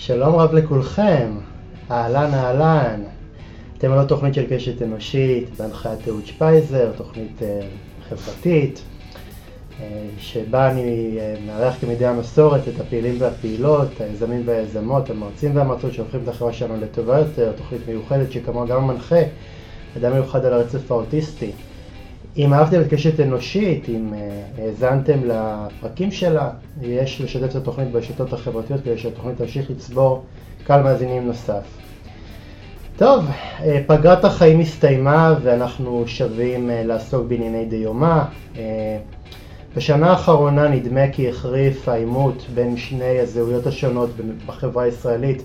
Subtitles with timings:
[0.00, 1.30] שלום רב לכולכם,
[1.90, 3.02] אהלן אהלן.
[3.78, 7.44] אתם על התוכנית של קשת אנושית בהנחיית אהוד שפייזר, תוכנית uh,
[8.08, 9.82] חברתית, uh,
[10.18, 16.28] שבה אני uh, מארח כמדי המסורת את הפעילים והפעילות, היזמים והיזמות, המרצים והמרצות שהופכים את
[16.28, 19.22] החברה שלנו לטובה יותר, תוכנית מיוחדת שכמוה גם מנחה,
[19.96, 21.50] אדם מיוחד על הרצף האוטיסטי.
[22.38, 24.12] אם אהבתם את קשת אנושית, אם
[24.58, 26.50] האזנתם לפרקים שלה,
[26.82, 30.24] יש לשתף את התוכנית ברשתות החברתיות כדי שהתוכנית תמשיך לצבור
[30.66, 31.62] קהל מאזינים נוסף.
[32.96, 33.24] טוב,
[33.86, 38.22] פגרת החיים הסתיימה ואנחנו שבים לעסוק בענייני דיומא.
[39.76, 44.10] בשנה האחרונה נדמה כי החריף העימות בין שני הזהויות השונות
[44.46, 45.42] בחברה הישראלית,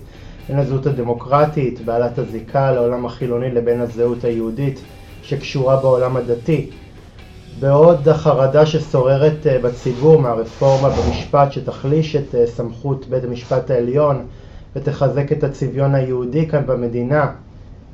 [0.48, 4.80] בין הזהות הדמוקרטית, בעלת הזיקה לעולם החילוני לבין הזהות היהודית
[5.22, 6.70] שקשורה בעולם הדתי.
[7.64, 14.26] בעוד החרדה ששוררת בציבור מהרפורמה במשפט שתחליש את סמכות בית המשפט העליון
[14.76, 17.32] ותחזק את הצביון היהודי כאן במדינה,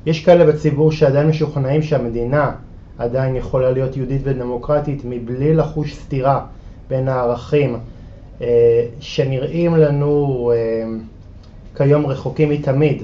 [0.05, 2.51] יש כאלה בציבור שעדיין משוכנעים שהמדינה
[2.97, 6.45] עדיין יכולה להיות יהודית ודמוקרטית מבלי לחוש סתירה
[6.89, 7.77] בין הערכים
[8.99, 10.51] שנראים לנו
[11.75, 13.03] כיום רחוקים מתמיד.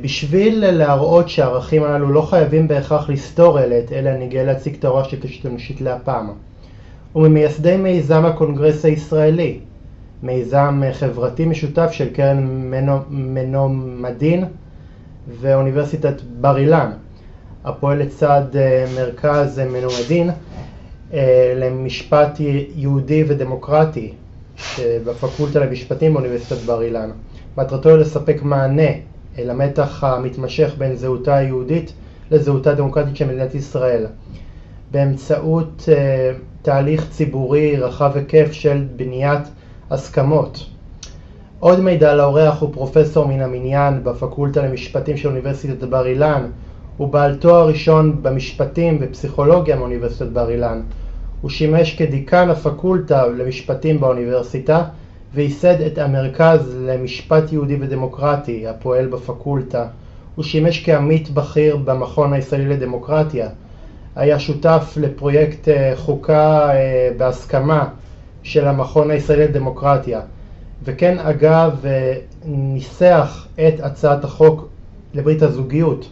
[0.00, 4.84] בשביל להראות שהערכים הללו לא חייבים בהכרח לסתור אלת, אלא אני גאה להציג את
[5.22, 6.30] קשת אנושית להפעם.
[7.16, 9.58] וממייסדי מיזם הקונגרס הישראלי,
[10.22, 12.70] מיזם חברתי משותף של קרן
[13.10, 14.44] מנומדין
[15.40, 16.90] ואוניברסיטת בר אילן,
[17.64, 18.42] הפועל לצד
[18.96, 20.30] מרכז מנומדין
[21.56, 22.40] למשפט
[22.76, 24.12] יהודי ודמוקרטי
[24.78, 27.10] בפקולטה למשפטים באוניברסיטת בר אילן.
[27.58, 28.90] מטרתו לספק מענה
[29.38, 31.92] למתח המתמשך בין זהותה היהודית
[32.30, 34.06] לזהותה הדמוקרטית של מדינת ישראל
[34.90, 39.42] באמצעות uh, תהליך ציבורי רחב היקף של בניית
[39.90, 40.66] הסכמות.
[41.60, 46.50] עוד מידע לאורח הוא פרופסור מן המניין בפקולטה למשפטים של אוניברסיטת בר אילן
[46.96, 50.80] הוא בעל תואר ראשון במשפטים ופסיכולוגיה מאוניברסיטת בר אילן.
[51.40, 54.84] הוא שימש כדיקן הפקולטה למשפטים באוניברסיטה
[55.34, 59.86] וייסד את המרכז למשפט יהודי ודמוקרטי הפועל בפקולטה.
[60.34, 63.48] הוא שימש כעמית בכיר במכון הישראלי לדמוקרטיה.
[64.16, 66.70] היה שותף לפרויקט חוקה
[67.16, 67.88] בהסכמה
[68.42, 70.20] של המכון הישראלי לדמוקרטיה.
[70.84, 71.84] וכן אגב
[72.44, 74.68] ניסח את הצעת החוק
[75.14, 76.08] לברית הזוגיות.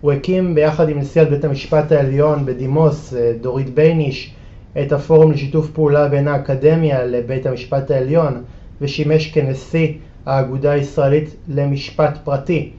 [0.00, 4.34] הוא הקים ביחד עם נשיאת בית המשפט העליון בדימוס דורית בייניש
[4.80, 8.42] את הפורום לשיתוף פעולה בין האקדמיה לבית המשפט העליון
[8.80, 9.92] ושימש כנשיא
[10.26, 12.70] האגודה הישראלית למשפט פרטי.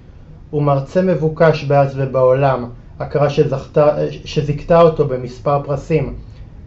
[0.50, 3.96] הוא מרצה מבוקש בארץ ובעולם, הכרה שזכתה,
[4.26, 6.14] שזיכתה אותו במספר פרסים,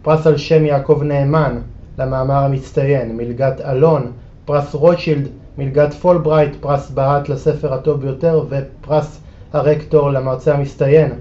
[0.01, 1.59] פרס על שם יעקב נאמן
[1.97, 4.11] למאמר המצטיין, מלגת אלון,
[4.45, 5.27] פרס רוטשילד,
[5.57, 9.21] מלגת פולברייט, פרס בהט לספר הטוב ביותר ופרס
[9.53, 11.11] הרקטור למרצה המצטיין.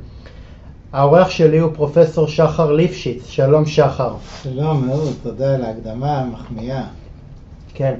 [0.92, 4.14] האורח שלי הוא פרופסור שחר ליפשיץ, שלום שחר.
[4.42, 6.82] שלום מאוד, תודה על ההקדמה המחמיאה.
[7.74, 7.94] כן,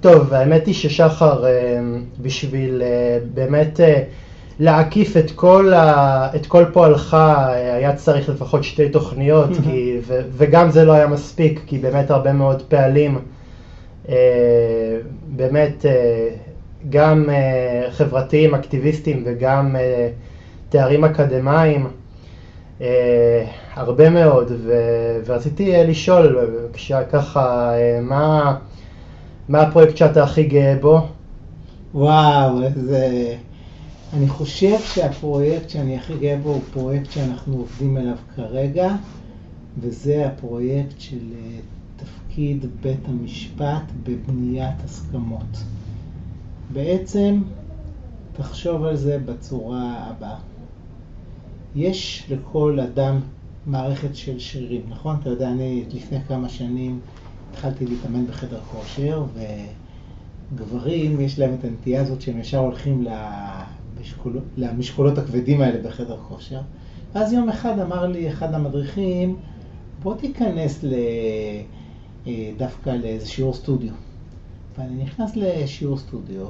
[0.00, 1.44] טוב, האמת היא ששחר
[2.20, 2.82] בשביל
[3.34, 3.80] באמת
[4.58, 6.28] להקיף את כל, ה...
[6.36, 7.16] את כל פועלך
[7.54, 9.98] היה צריך לפחות שתי תוכניות כי...
[10.06, 10.20] ו...
[10.32, 13.18] וגם זה לא היה מספיק כי באמת הרבה מאוד פעלים
[15.28, 15.84] באמת
[16.90, 17.28] גם
[17.90, 19.76] חברתיים, אקטיביסטים וגם
[20.72, 21.86] תארים אקדמיים,
[23.74, 24.72] הרבה מאוד, ו...
[25.26, 26.38] ורציתי לשאול
[27.10, 27.72] ככה,
[28.02, 28.56] מה,
[29.48, 31.06] מה הפרויקט שאתה הכי גאה בו?
[31.94, 33.34] וואו, איזה...
[34.12, 38.94] אני חושב שהפרויקט שאני הכי גאה בו הוא פרויקט שאנחנו עובדים עליו כרגע,
[39.80, 41.18] וזה הפרויקט של
[41.96, 45.64] תפקיד בית המשפט בבניית הסכמות.
[46.72, 47.42] בעצם,
[48.36, 50.51] תחשוב על זה בצורה הבאה.
[51.76, 53.20] יש לכל אדם
[53.66, 55.16] מערכת של שרירים, נכון?
[55.20, 57.00] אתה יודע, אני לפני כמה שנים
[57.50, 59.24] התחלתי להתאמן בחדר כושר,
[60.54, 63.06] וגברים, יש להם את הנטייה הזאת שהם ישר הולכים
[63.98, 64.40] למשקול...
[64.56, 66.60] למשקולות הכבדים האלה בחדר כושר.
[67.14, 69.36] ואז יום אחד אמר לי אחד המדריכים,
[70.02, 70.94] בוא תיכנס ל...
[72.56, 73.92] דווקא לאיזה שיעור סטודיו.
[74.78, 76.46] ואני נכנס לשיעור סטודיו,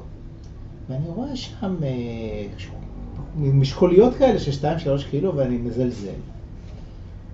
[0.88, 1.76] ואני רואה שם
[3.36, 4.66] משקוליות כאלה של
[4.98, 6.08] 2-3 קילו ואני מזלזל.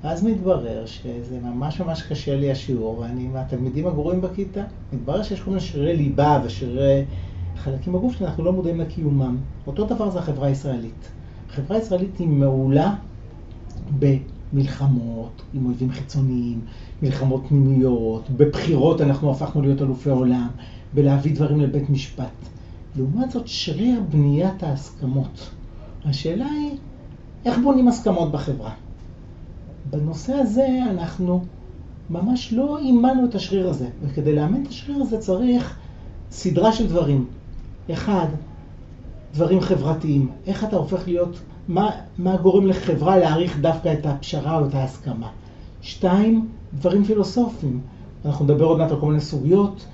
[0.04, 4.62] ואז מתברר שזה ממש ממש קשה לי השיעור, ואני מהתלמידים הגרועים בכיתה.
[4.92, 7.04] מתברר שיש כל מיני שרירי ליבה ושרירי
[7.56, 9.36] חלקים בגוף שאנחנו לא מודעים לקיומם.
[9.66, 11.10] אותו דבר זה החברה הישראלית.
[11.50, 12.94] החברה הישראלית היא מעולה
[13.98, 16.60] במלחמות עם אויבים חיצוניים,
[17.02, 20.48] מלחמות פנימיות, בבחירות אנחנו הפכנו להיות אלופי עולם.
[20.94, 22.48] בלהביא דברים לבית משפט.
[22.96, 25.50] לעומת זאת, שריר בניית ההסכמות.
[26.08, 26.76] השאלה היא,
[27.44, 28.70] איך בונים הסכמות בחברה?
[29.90, 31.44] בנושא הזה אנחנו
[32.10, 35.76] ממש לא אימנו את השריר הזה, וכדי לאמן את השריר הזה צריך
[36.30, 37.26] סדרה של דברים.
[37.92, 38.26] אחד,
[39.34, 40.30] דברים חברתיים.
[40.46, 45.28] איך אתה הופך להיות, מה, מה גורם לחברה להעריך דווקא את הפשרה או את ההסכמה.
[45.82, 47.80] שתיים, דברים פילוסופיים.
[48.24, 49.86] אנחנו נדבר עוד מעט על כל מיני סוגיות.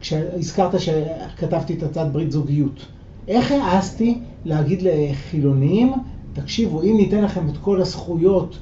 [0.00, 2.86] כשהזכרת שכתבתי את הצעת ברית זוגיות.
[3.28, 5.92] איך העזתי להגיד לחילונים,
[6.32, 8.58] תקשיבו, אם ניתן לכם את כל הזכויות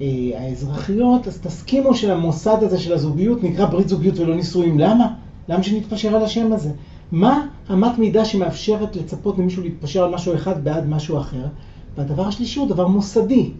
[0.00, 0.06] אה,
[0.36, 4.78] האזרחיות, אז תסכימו שלמוסד הזה של הזוגיות נקרא ברית זוגיות ולא נישואים.
[4.78, 5.06] למה?
[5.48, 6.70] למה שנתפשר על השם הזה?
[7.12, 11.46] מה אמת מידה שמאפשרת לצפות למישהו להתפשר על משהו אחד בעד משהו אחר?
[11.96, 13.50] והדבר השלישי הוא דבר מוסדי.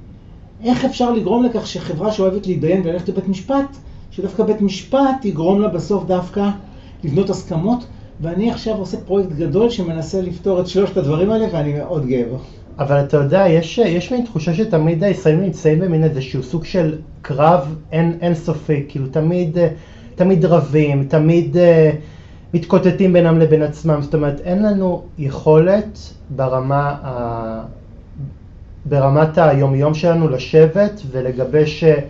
[0.64, 3.76] איך אפשר לגרום לכך שחברה שאוהבת להתדיין וללכת לבית משפט,
[4.10, 6.50] שדווקא בית משפט יגרום לה בסוף דווקא
[7.04, 7.84] לבנות הסכמות,
[8.20, 12.38] ואני עכשיו עושה פרויקט גדול שמנסה לפתור את שלושת הדברים האלה, ואני מאוד גאה בו.
[12.78, 17.76] אבל אתה יודע, יש, יש מין תחושה שתמיד הישראלים נמצאים במין איזשהו סוג של קרב
[17.92, 19.58] אין, אינסופי, כאילו תמיד,
[20.14, 21.58] תמיד רבים, תמיד uh,
[22.54, 25.98] מתקוטטים בינם לבין עצמם, זאת אומרת אין לנו יכולת
[26.30, 27.64] ברמה, ה,
[28.84, 32.00] ברמת היומיום שלנו לשבת ולגבש אה,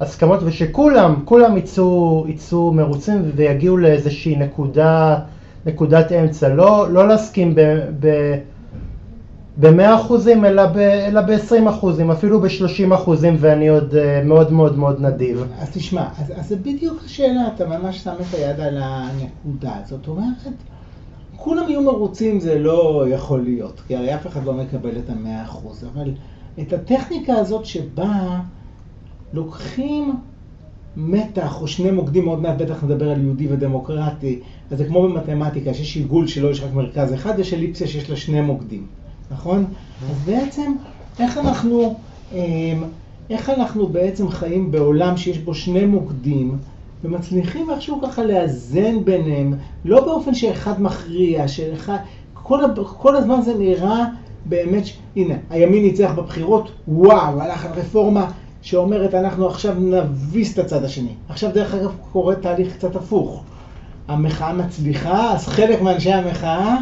[0.00, 5.18] הסכמות ושכולם, כולם יצאו, יצאו מרוצים ויגיעו לאיזושהי נקודה,
[5.66, 7.60] נקודת אמצע, לא, לא להסכים ב...
[8.00, 8.34] ב
[9.60, 15.44] ב-100 אחוזים, אלא ב-20 אחוזים, אפילו ב-30 אחוזים, ואני עוד uh, מאוד מאוד מאוד נדיב.
[15.58, 19.72] אז תשמע, אז, אז זה בדיוק השאלה, אתה ממש שם את היד על הנקודה.
[19.84, 20.52] זאת אומרת,
[21.36, 25.44] כולם יהיו מרוצים, זה לא יכול להיות, כי הרי אף אחד לא מקבל את ה-100
[25.44, 26.10] אחוז, אבל
[26.60, 28.40] את הטכניקה הזאת שבה
[29.32, 30.16] לוקחים
[30.96, 34.40] מתח או שני מוקדים, עוד מעט בטח נדבר על יהודי ודמוקרטי,
[34.70, 38.16] אז זה כמו במתמטיקה, שיש עיגול שלו יש רק מרכז אחד, יש אליפסיה שיש לה
[38.16, 38.86] שני מוקדים.
[39.30, 39.64] נכון?
[40.10, 40.72] אז בעצם,
[41.20, 41.94] איך אנחנו,
[42.32, 42.38] אמ,
[43.30, 46.58] איך אנחנו בעצם חיים בעולם שיש בו שני מוקדים,
[47.04, 51.96] ומצליחים איכשהו ככה לאזן ביניהם, לא באופן שאחד מכריע, שאחד,
[52.34, 52.60] כל,
[52.98, 54.04] כל הזמן זה נראה
[54.44, 54.98] באמת, ש...
[55.16, 58.30] הנה, הימין ניצח בבחירות, וואו, הלך על רפורמה
[58.62, 61.14] שאומרת אנחנו עכשיו נביס את הצד השני.
[61.28, 63.44] עכשיו דרך אגב קורה תהליך קצת הפוך.
[64.10, 66.76] המחאה מצליחה, אז חלק מאנשי המחאה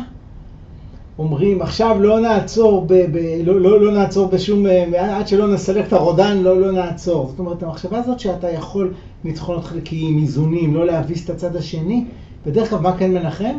[1.18, 5.86] אומרים, עכשיו לא נעצור, ב, ב, לא, לא, לא נעצור בשום, אה, עד שלא נסלק
[5.86, 7.26] את הרודן, לא, לא נעצור.
[7.28, 8.94] זאת אומרת, המחשבה הזאת שאתה יכול
[9.24, 12.04] ניצחונות חלקיים, איזונים, לא להביס את הצד השני,
[12.46, 13.56] בדרך כלל מה כן מנחם?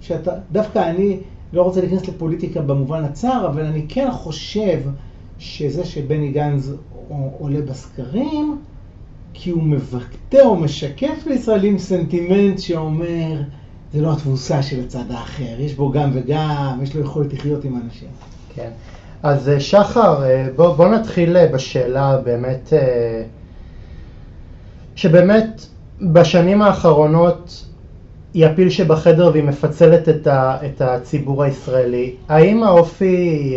[0.00, 1.16] שאתה, דווקא אני
[1.52, 4.80] לא רוצה להיכנס לפוליטיקה במובן הצר, אבל אני כן חושב
[5.38, 6.70] שזה שבני גנץ
[7.38, 8.58] עולה בסקרים,
[9.34, 13.42] כי הוא מבטא או משקף לישראלים סנטימנט שאומר,
[13.92, 17.80] זה לא התבוסה של הצד האחר, יש בו גם וגם, יש לו יכולת לחיות עם
[17.84, 18.08] אנשים.
[18.54, 18.70] כן.
[19.22, 22.72] אז אה, שחר, אה, בוא, בוא נתחיל אה, בשאלה באמת,
[24.94, 25.66] שבאמת
[26.00, 27.64] בשנים האחרונות
[28.34, 32.14] היא הפיל שבחדר והיא מפצלת את, ה, את הציבור הישראלי.
[32.28, 33.54] האם האופי,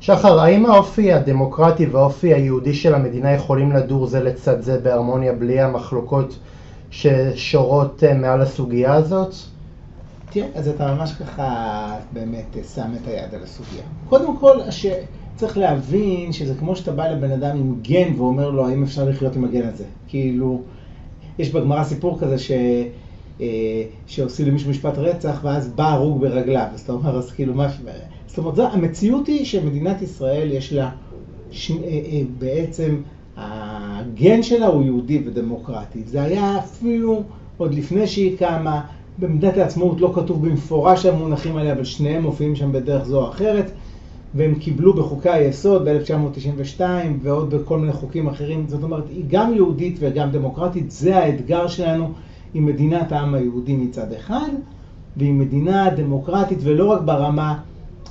[0.00, 5.60] שחר, האם האופי הדמוקרטי והאופי היהודי של המדינה יכולים לדור זה לצד זה בהרמוניה בלי
[5.60, 6.38] המחלוקות
[6.90, 9.34] ששורות אה, מעל הסוגיה הזאת?
[10.30, 13.82] תראה, אז אתה ממש ככה באמת שם את היד על הסוגיה.
[14.08, 14.56] קודם כל,
[15.36, 19.36] צריך להבין שזה כמו שאתה בא לבן אדם עם גן ואומר לו, האם אפשר לחיות
[19.36, 19.84] עם הגן הזה?
[20.08, 20.62] כאילו,
[21.38, 22.50] יש בגמרא סיפור כזה ש...
[23.40, 26.66] אה, שעושים למישהו משפט רצח, ואז בא הרוג ברגליו.
[26.74, 27.68] אז אתה אומר, אז כאילו, מה...
[28.36, 30.90] זאת אומרת, המציאות היא שמדינת ישראל יש לה
[31.50, 31.70] ש...
[31.70, 32.96] אה, בעצם
[33.36, 36.02] הגן שלה הוא יהודי ודמוקרטי.
[36.06, 37.22] זה היה אפילו
[37.56, 38.80] עוד לפני שהיא קמה,
[39.18, 43.70] במדינת העצמאות לא כתוב במפורש המונחים האלה, אבל שניהם מופיעים שם בדרך זו או אחרת,
[44.34, 46.80] והם קיבלו בחוקי היסוד ב-1992
[47.22, 48.64] ועוד בכל מיני חוקים אחרים.
[48.68, 52.12] זאת אומרת, היא גם יהודית וגם דמוקרטית, זה האתגר שלנו
[52.54, 54.48] עם מדינת העם היהודי מצד אחד,
[55.16, 57.58] ועם מדינה דמוקרטית, ולא רק ברמה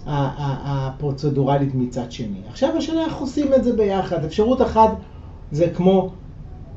[0.06, 2.40] הפרוצדורלית מצד שני.
[2.50, 4.26] עכשיו השאלה איך עושים את זה ביחד.
[4.26, 4.92] אפשרות אחת
[5.52, 6.10] זה כמו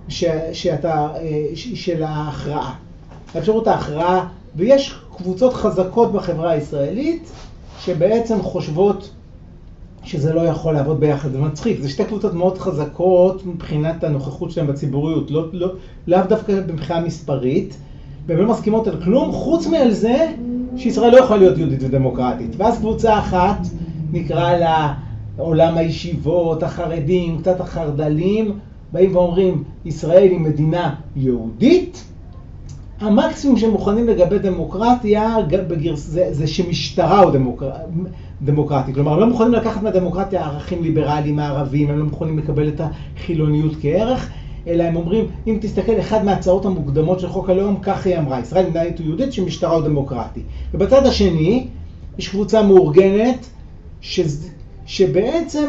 [0.09, 2.75] ש, שאתה, אה, של ההכרעה.
[3.35, 7.31] האפשרות ההכרעה, ויש קבוצות חזקות בחברה הישראלית
[7.81, 9.11] שבעצם חושבות
[10.05, 14.67] שזה לא יכול לעבוד ביחד, זה מצחיק, זה שתי קבוצות מאוד חזקות מבחינת הנוכחות שלהן
[14.67, 15.73] בציבוריות, לא, לא,
[16.07, 17.77] לאו דווקא מבחינה מספרית,
[18.29, 20.33] והן לא מסכימות על כלום, חוץ מעל זה
[20.77, 22.57] שישראל לא יכולה להיות יהודית ודמוקרטית.
[22.57, 23.59] ואז קבוצה אחת,
[24.13, 24.95] נקרא לה
[25.37, 28.53] עולם הישיבות, החרדים, קצת החרד"לים,
[28.93, 32.05] באים ואומרים, ישראל היא מדינה יהודית,
[33.01, 37.71] המקסימום שהם מוכנים לגבי דמוקרטיה בגרס, זה, זה שמשטרה הוא דמוקר,
[38.43, 38.93] דמוקרטי.
[38.95, 43.73] כלומר, הם לא מוכנים לקחת מהדמוקרטיה ערכים ליברליים מערביים, הם לא מוכנים לקבל את החילוניות
[43.81, 44.31] כערך,
[44.69, 48.67] אלא הם אומרים, אם תסתכל, אחת מההצעות המוקדמות של חוק הלאום, כך היא אמרה, ישראל
[48.67, 50.41] מדינה יהודית שמשטרה הוא דמוקרטי.
[50.75, 51.67] ובצד השני,
[52.19, 53.47] יש קבוצה מאורגנת,
[54.01, 54.21] ש,
[54.87, 55.65] שבעצם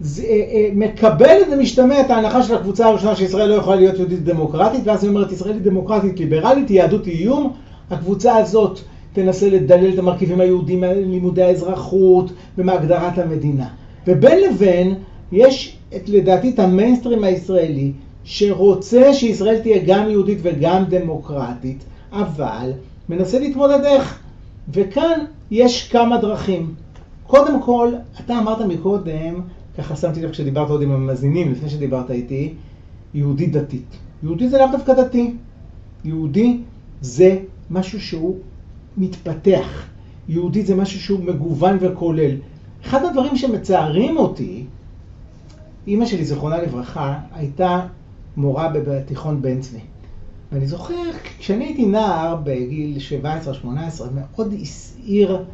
[0.00, 4.24] זה, אה, אה, מקבלת ומשתמע את ההנחה של הקבוצה הראשונה שישראל לא יכולה להיות יהודית
[4.24, 7.52] דמוקרטית, ואז היא אומרת, ישראל היא דמוקרטית ליברלית, יהדות היא איום,
[7.90, 8.78] הקבוצה הזאת
[9.12, 13.66] תנסה לדלל את המרכיבים היהודים מלימודי האזרחות ומהגדרת המדינה.
[14.06, 14.94] ובין לבין,
[15.32, 17.92] יש את, לדעתי את המיינסטרים הישראלי,
[18.24, 22.72] שרוצה שישראל תהיה גם יהודית וגם דמוקרטית, אבל
[23.08, 24.18] מנסה להתמודד איך.
[24.68, 25.18] וכאן
[25.50, 26.74] יש כמה דרכים.
[27.26, 27.92] קודם כל,
[28.24, 29.40] אתה אמרת מקודם,
[29.78, 32.54] ככה שמתי לב כשדיברת עוד עם המאזינים, לפני שדיברת איתי,
[33.14, 33.96] יהודי דתית.
[34.22, 35.34] יהודי זה לאו דווקא דתי.
[36.04, 36.58] יהודי
[37.00, 37.38] זה
[37.70, 38.36] משהו שהוא
[38.96, 39.86] מתפתח.
[40.28, 42.36] יהודי זה משהו שהוא מגוון וכולל.
[42.84, 44.64] אחד הדברים שמצערים אותי,
[45.86, 47.86] אימא שלי, זיכרונה לברכה, הייתה
[48.36, 49.80] מורה בתיכון בן צבי.
[50.52, 50.94] ואני זוכר,
[51.38, 52.98] כשאני הייתי נער בגיל
[53.64, 53.66] 17-18,
[54.14, 55.44] מאוד הסעיר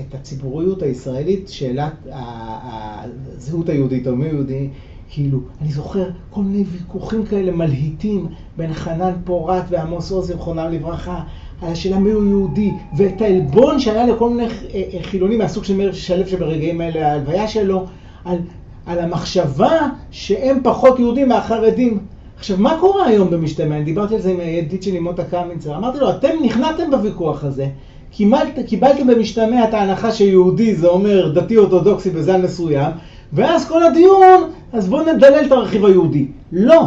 [0.00, 4.68] את הציבוריות הישראלית, שאלת הזהות היהודית או מי יהודי,
[5.10, 8.26] כאילו, אני זוכר כל מיני ויכוחים כאלה מלהיטים
[8.56, 11.22] בין חנן פורת ועמוס עוז, זיכרונם לברכה,
[11.62, 15.76] על השאלה מי הוא יהודי, ואת העלבון שהיה לכל מיני אה, אה, חילונים מהסוג של
[15.76, 17.86] מאיר שלו שברגעים האלה ההלוויה שלו,
[18.24, 18.38] על,
[18.86, 21.98] על המחשבה שהם פחות יהודים מהחרדים.
[22.38, 23.80] עכשיו, מה קורה היום במשתמע?
[23.80, 27.66] דיברתי על זה עם הידיד שלי מוטה קמינסר, אמרתי לו, אתם נכנעתם בוויכוח הזה,
[28.10, 32.90] קיבלת, קיבלתם במשתמע את ההנחה שיהודי זה אומר דתי אורתודוקסי בזן מסוים,
[33.32, 36.26] ואז כל הדיון, אז בואו נדלל את הרכיב היהודי.
[36.52, 36.82] לא.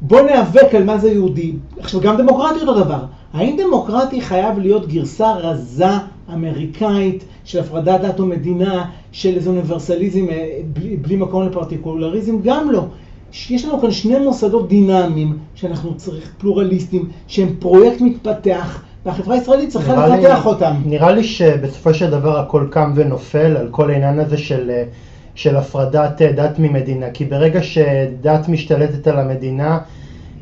[0.00, 1.52] בואו ניאבק על מה זה יהודי.
[1.78, 3.04] עכשיו, גם דמוקרטי אותו דבר.
[3.32, 5.86] האם דמוקרטי חייב להיות גרסה רזה
[6.34, 12.36] אמריקאית של הפרדת דת ומדינה, של איזה אוניברסליזם אה, בלי, בלי מקום לפרטיקולריזם?
[12.42, 12.84] גם לא.
[13.50, 20.06] יש לנו כאן שני מוסדות דינמיים שאנחנו צריכים, פלורליסטים, שהם פרויקט מתפתח, והחברה הישראלית צריכה
[20.06, 20.72] לפתח אותם.
[20.84, 24.84] נראה לי שבסופו של דבר הכל קם ונופל על כל העניין הזה של, אה,
[25.34, 29.78] של הפרדת אה, דת ממדינה, כי ברגע שדת משתלטת על המדינה,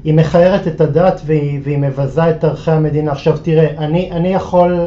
[0.04, 3.12] היא מכערת את הדת והיא, והיא מבזה את ערכי המדינה.
[3.12, 4.86] עכשיו תראה, אני, אני יכול,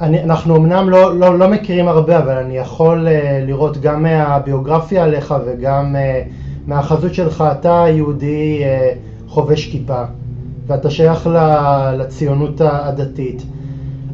[0.00, 5.04] אני, אנחנו אמנם לא, לא, לא מכירים הרבה, אבל אני יכול uh, לראות גם מהביוגרפיה
[5.04, 6.28] עליך וגם uh,
[6.66, 10.02] מהחזות שלך, אתה יהודי uh, חובש כיפה,
[10.66, 11.30] ואתה שייך
[11.96, 13.42] לציונות הדתית.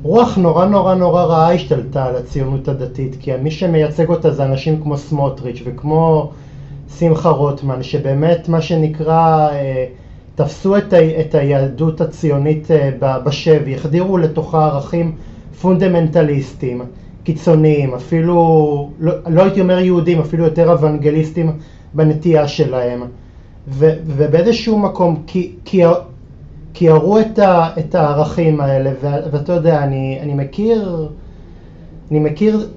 [0.02, 4.83] רוח נורא נורא נורא רעה השתלטה על הציונות הדתית, כי מי שמייצג אותה זה אנשים
[4.83, 6.33] כמו סמוטריץ' וכמו
[6.99, 9.87] שמחה רוטמן, שבאמת מה שנקרא אה,
[10.35, 12.90] תפסו את, ה, את היהדות הציונית אה,
[13.25, 15.12] בשבי, החדירו לתוכה ערכים
[15.61, 16.83] פונדמנטליסטיים,
[17.25, 21.52] קיצוניים, אפילו, לא, לא הייתי אומר יהודים, אפילו יותר אוונגליסטים
[21.94, 23.02] בנטייה שלהם.
[23.68, 25.52] ו, ובאיזשהו מקום, כי,
[26.75, 27.38] כי, הראו את,
[27.78, 31.09] את הערכים האלה, ו, ואתה יודע, אני, אני מכיר,
[32.11, 32.68] אני מכיר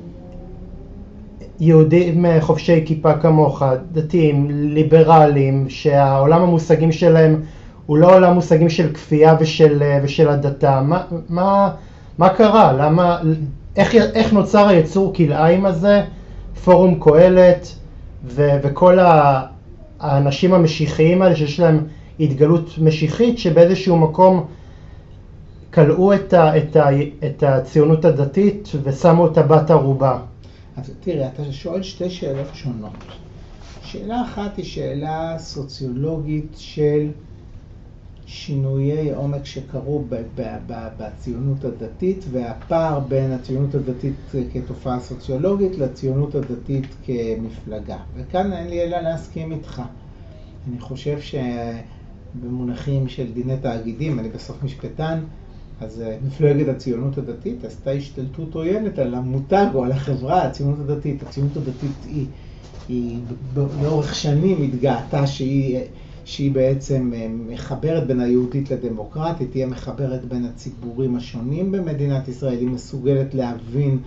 [1.60, 7.42] יהודים חובשי כיפה כמוך, דתיים, ליברליים, שהעולם המושגים שלהם
[7.86, 10.82] הוא לא עולם מושגים של כפייה ושל, ושל הדתה.
[10.82, 11.72] מה, מה,
[12.18, 12.74] מה קרה?
[12.74, 13.20] למה,
[13.76, 16.02] איך, איך נוצר היצור כלאיים הזה,
[16.64, 17.76] פורום קהלת
[18.24, 18.98] ו, וכל
[20.00, 21.88] האנשים המשיחיים האלה שיש להם
[22.20, 24.46] התגלות משיחית שבאיזשהו מקום
[25.74, 26.78] כלאו את, את,
[27.26, 30.20] את הציונות הדתית ושמו אותה בת ערובה.
[30.78, 32.94] אז תראה, אתה שואל שתי שאלות שונות.
[33.84, 37.08] שאלה אחת היא שאלה סוציולוגית של
[38.26, 40.04] שינויי עומק שקרו
[40.98, 44.16] בציונות הדתית והפער בין הציונות הדתית
[44.54, 47.98] כתופעה סוציולוגית לציונות הדתית כמפלגה.
[48.16, 49.82] וכאן אין לי אלא להסכים איתך.
[50.68, 55.20] אני חושב שבמונחים של דיני תאגידים, אני בסוף משפטן,
[55.82, 61.24] אז אה, מפלגת הציונות הדתית עשתה השתלטות עוינת על המותג או על החברה, הציונות הדתית.
[61.24, 62.26] הציונות הדתית היא,
[62.90, 63.20] היא
[63.82, 65.80] לאורך שנים התגאתה שהיא,
[66.26, 72.68] שהיא בעצם אה, מחברת בין היהודית לדמוקרטית, היא המחברת בין הציבורים השונים במדינת ישראל, היא
[72.68, 74.00] מסוגלת להבין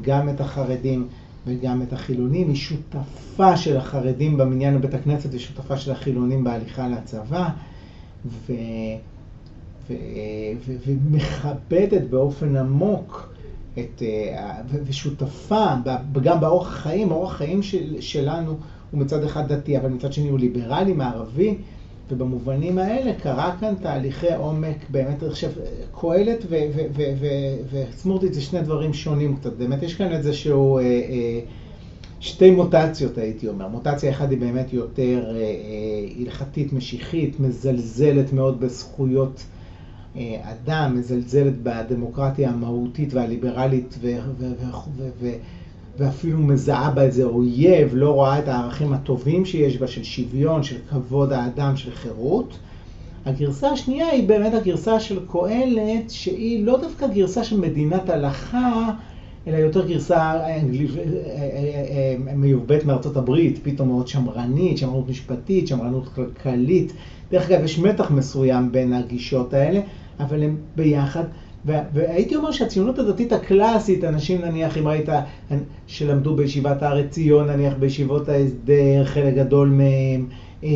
[0.00, 1.08] גם את החרדים
[1.46, 7.48] וגם את החילונים, היא שותפה של החרדים במניין בבית הכנסת ושותפה של החילונים בהליכה לצבא.
[8.26, 8.52] ו...
[10.86, 13.32] ומכבדת באופן עמוק
[13.78, 15.66] את, אה, ושותפה
[16.22, 18.56] גם באורח החיים, האורח החיים של, שלנו
[18.92, 21.56] הוא מצד אחד דתי, אבל מצד שני הוא ליברלי, מערבי,
[22.10, 25.50] ובמובנים האלה קרה כאן תהליכי עומק, באמת, אני חושב,
[26.00, 26.46] קהלת
[27.70, 29.52] וסמורטית זה שני דברים שונים קצת.
[29.52, 31.40] באמת יש כאן איזשהו, אה, אה,
[32.20, 33.68] שתי מוטציות הייתי אומר.
[33.68, 35.40] מוטציה אחת היא באמת יותר אה,
[36.20, 39.44] הלכתית, משיחית, מזלזלת מאוד בזכויות
[40.42, 44.16] אדם, מזלזלת בדמוקרטיה המהותית והליברלית ו...
[44.38, 44.52] ו,
[44.98, 45.30] ו, ו
[45.98, 50.76] ואפילו מזהה בה איזה אויב, לא רואה את הערכים הטובים שיש בה של שוויון, של
[50.90, 52.58] כבוד האדם, של חירות.
[53.24, 58.90] הגרסה השנייה היא באמת הגרסה של קהלת, שהיא לא דווקא גרסה של מדינת הלכה,
[59.46, 60.40] אלא יותר גרסה
[62.34, 66.92] מיובאת מארצות הברית, פתאום מאוד שמרנית, שמרנות משפטית, שמרנות כלכלית.
[67.30, 69.80] דרך אגב, יש מתח מסוים בין הגישות האלה,
[70.20, 71.24] אבל הם ביחד.
[71.64, 75.08] והייתי אומר שהציונות הדתית הקלאסית, אנשים נניח, אם ראית,
[75.86, 80.26] שלמדו בישיבת הארץ ציון, נניח בישיבות ההסדר, חלק גדול מהם,
[80.64, 80.68] אה,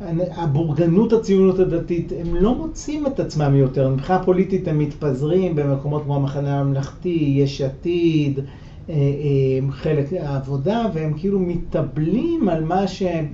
[0.00, 3.88] הם, הבורגנות הציונות הדתית, הם לא מוצאים את עצמם יותר.
[3.88, 11.12] מבחינה פוליטית הם מתפזרים במקומות כמו המחנה הממלכתי, יש עתיד, אה, אה, חלק העבודה, והם
[11.16, 13.26] כאילו מתאבלים על מה שהם...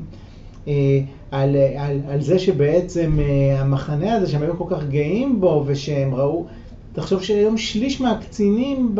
[1.30, 6.14] על, על, על זה שבעצם uh, המחנה הזה שהם היו כל כך גאים בו ושהם
[6.14, 6.47] ראו,
[6.92, 8.95] תחשוב שהיום שליש מהקצינים,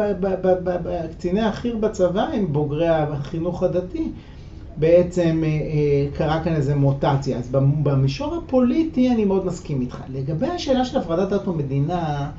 [1.11, 4.09] קציני החי"ר בצבא הם בוגרי החינוך הדתי.
[4.79, 7.39] בעצם uh, קרה כאן איזה מוטציה.
[7.39, 7.51] אז
[7.83, 10.03] במישור הפוליטי אני מאוד מסכים איתך.
[10.09, 12.31] לגבי השאלה של הפרדת דת ומדינה,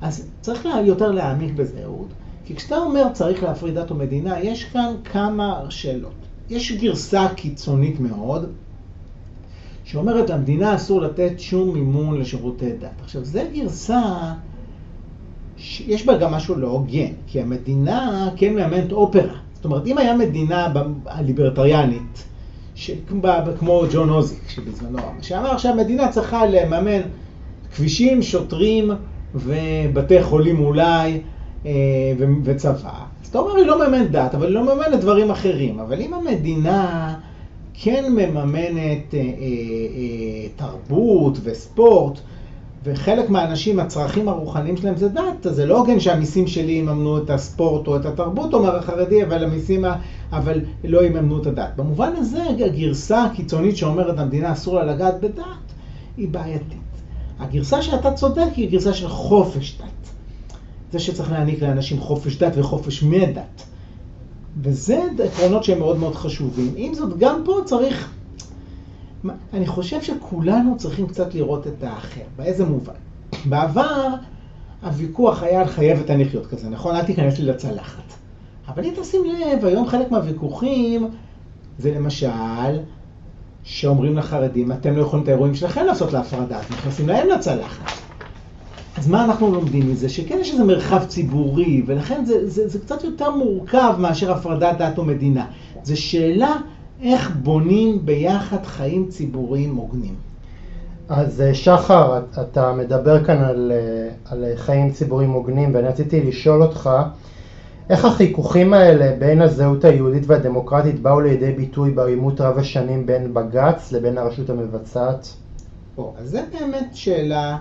[0.00, 2.12] אז צריך יותר להעמיק בזה, אהוד.
[2.44, 6.14] כי כשאתה אומר צריך להפריד דת ומדינה, יש כאן כמה שאלות.
[6.50, 8.52] יש גרסה קיצונית מאוד,
[9.90, 12.88] שאומרת למדינה אסור לתת שום מימון לשירותי דת.
[13.02, 14.02] עכשיו, זו גרסה
[15.56, 19.34] שיש בה גם משהו לא הוגן, כי המדינה כן מממנת אופרה.
[19.54, 20.72] זאת אומרת, אם היה מדינה
[21.20, 22.24] ליברטריאנית,
[23.58, 27.00] כמו ג'ון הוזיק שבזמנו, שאמר שהמדינה צריכה לממן
[27.76, 28.90] כבישים, שוטרים
[29.34, 31.20] ובתי חולים אולי
[31.66, 31.72] אה,
[32.44, 33.04] וצבא.
[33.22, 35.78] אז אתה אומר, היא לא מממנת דת, אבל היא לא מממנת דברים אחרים.
[35.80, 37.14] אבל אם המדינה
[37.82, 42.20] כן מממנת אה, אה, אה, תרבות וספורט,
[42.84, 47.30] וחלק מהאנשים, הצרכים הרוחניים שלהם זה דת, אז זה לא הוגן שהמיסים שלי יממנו את
[47.30, 49.84] הספורט או את התרבות, אומר החרדי, אבל המיסים,
[50.32, 51.70] אבל לא יממנו את הדת.
[51.76, 55.44] במובן הזה, הגרסה הקיצונית שאומרת המדינה אסור לה לגעת בדת,
[56.16, 56.78] היא בעייתית.
[57.38, 60.10] הגרסה שאתה צודק היא גרסה של חופש דת.
[60.92, 63.67] זה שצריך להעניק לאנשים חופש דת וחופש מדת.
[64.62, 66.72] וזה עקרונות שהם מאוד מאוד חשובים.
[66.76, 68.12] עם זאת, גם פה צריך,
[69.52, 72.20] אני חושב שכולנו צריכים קצת לראות את האחר.
[72.36, 72.92] באיזה מובן?
[73.44, 74.08] בעבר
[74.82, 76.94] הוויכוח היה על חייבת אני לחיות כזה, נכון?
[76.94, 78.02] אל תיכנס לי לצלחת.
[78.68, 81.08] אבל אם תשים לב, היום חלק מהוויכוחים
[81.78, 82.78] זה למשל,
[83.62, 88.07] שאומרים לחרדים, אתם לא יכולים את האירועים שלכם לעשות להפרדה, אתם נכנסים להם לצלחת.
[88.98, 90.08] אז מה אנחנו לומדים מזה?
[90.08, 94.98] שכן יש איזה מרחב ציבורי, ולכן זה, זה, זה קצת יותר מורכב מאשר הפרדת דת
[94.98, 95.46] ומדינה.
[95.82, 96.56] זו שאלה
[97.02, 100.14] איך בונים ביחד חיים ציבוריים הוגנים.
[101.08, 106.62] אז אה, שחר, אתה מדבר כאן על, אה, על חיים ציבוריים הוגנים, ואני רציתי לשאול
[106.62, 106.90] אותך,
[107.90, 113.92] איך החיכוכים האלה בין הזהות היהודית והדמוקרטית באו לידי ביטוי בעימות רב השנים בין בג"ץ
[113.92, 115.28] לבין הרשות המבצעת?
[115.98, 117.58] או, אז זו באמת שאלה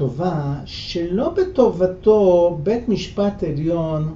[0.00, 4.14] טובה, שלא בטובתו בית משפט עליון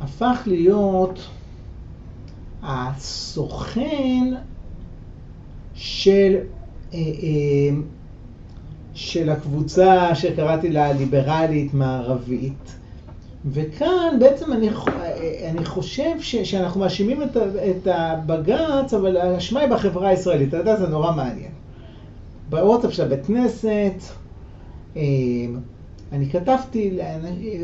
[0.00, 1.28] הפך להיות
[2.62, 4.34] הסוכן
[5.74, 6.36] של,
[6.94, 7.76] אה, אה,
[8.94, 12.76] של הקבוצה שקראתי לה ליברלית מערבית.
[13.46, 14.68] וכאן בעצם אני,
[15.50, 20.48] אני חושב ש, שאנחנו מאשימים את, את הבג"ץ, אבל האשמה היא בחברה הישראלית.
[20.48, 21.52] אתה יודע, זה נורא מעניין.
[22.50, 24.25] בוואטסאפ של הבית כנסת,
[26.12, 26.98] אני כתבתי,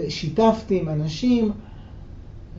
[0.09, 1.53] שיתפתי עם אנשים,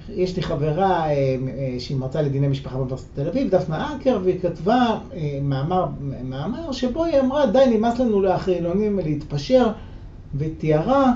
[0.09, 4.39] יש לי חברה אמ, אה, שהיא מרצה לדיני משפחה באוניברסיטת תל אביב, דפנה אקר, והיא
[4.39, 5.85] כתבה אה, מאמר,
[6.23, 9.67] מאמר שבו היא אמרה, די נמאס לנו לחילונים להתפשר,
[10.35, 11.13] ותיארה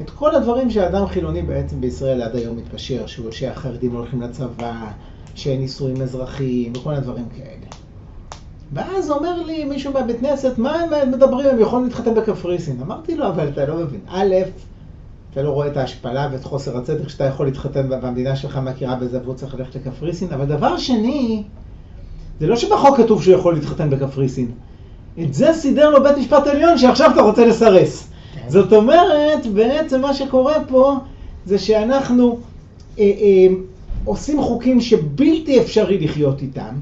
[0.00, 4.90] את כל הדברים שאדם חילוני בעצם בישראל עד היום מתפשר, שהחרדים לא הולכים לצבא,
[5.34, 7.83] שאין נישואים אזרחיים וכל מיני דברים כאלה.
[8.72, 12.80] ואז אומר לי מישהו מהבית כנסת, מה הם מדברים, הם יכולים להתחתן בקפריסין.
[12.82, 14.00] אמרתי לו, אבל אתה לא מבין.
[14.08, 14.34] א',
[15.34, 19.20] אתה לא רואה את ההשפלה ואת חוסר הצדק שאתה יכול להתחתן והמדינה שלך מכירה בזה
[19.24, 21.42] והוא צריך ללכת לקפריסין, אבל דבר שני,
[22.40, 24.50] זה לא שבחוק כתוב שהוא יכול להתחתן בקפריסין.
[25.22, 28.08] את זה סידר לו בית משפט עליון שעכשיו אתה רוצה לסרס.
[28.34, 28.40] כן.
[28.48, 30.96] זאת אומרת, בעצם מה שקורה פה
[31.46, 32.38] זה שאנחנו
[32.98, 33.54] אה, אה,
[34.04, 36.74] עושים חוקים שבלתי אפשרי לחיות איתם.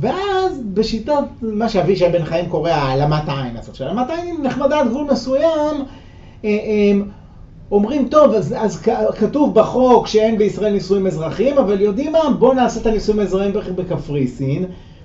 [0.00, 4.88] ואז בשיטת מה שאבישי בן חיים קורא העלמת העין הזאת, שהעלמת העין היא נחמדה עד
[4.88, 5.76] גבול מסוים,
[6.44, 7.00] אה, אה,
[7.70, 8.82] אומרים, טוב, אז, אז
[9.18, 12.18] כתוב בחוק שאין בישראל נישואים אזרחיים, אבל יודעים מה?
[12.38, 14.64] בואו נעשה את הנישואים האזרחיים בקפריסין,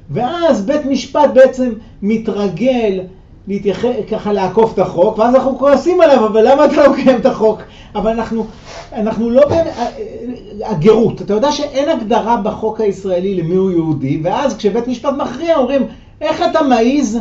[0.09, 2.99] ואז בית משפט בעצם מתרגל
[3.47, 3.85] להתייח...
[4.11, 7.61] ככה לעקוף את החוק, ואז אנחנו כועסים עליו, אבל למה אתה לא מקיים את החוק?
[7.95, 8.45] אבל אנחנו,
[8.93, 9.73] אנחנו לא באמת,
[10.65, 15.81] הגרות, אתה יודע שאין הגדרה בחוק הישראלי למי הוא יהודי, ואז כשבית משפט מכריע אומרים,
[16.21, 17.19] איך אתה מעז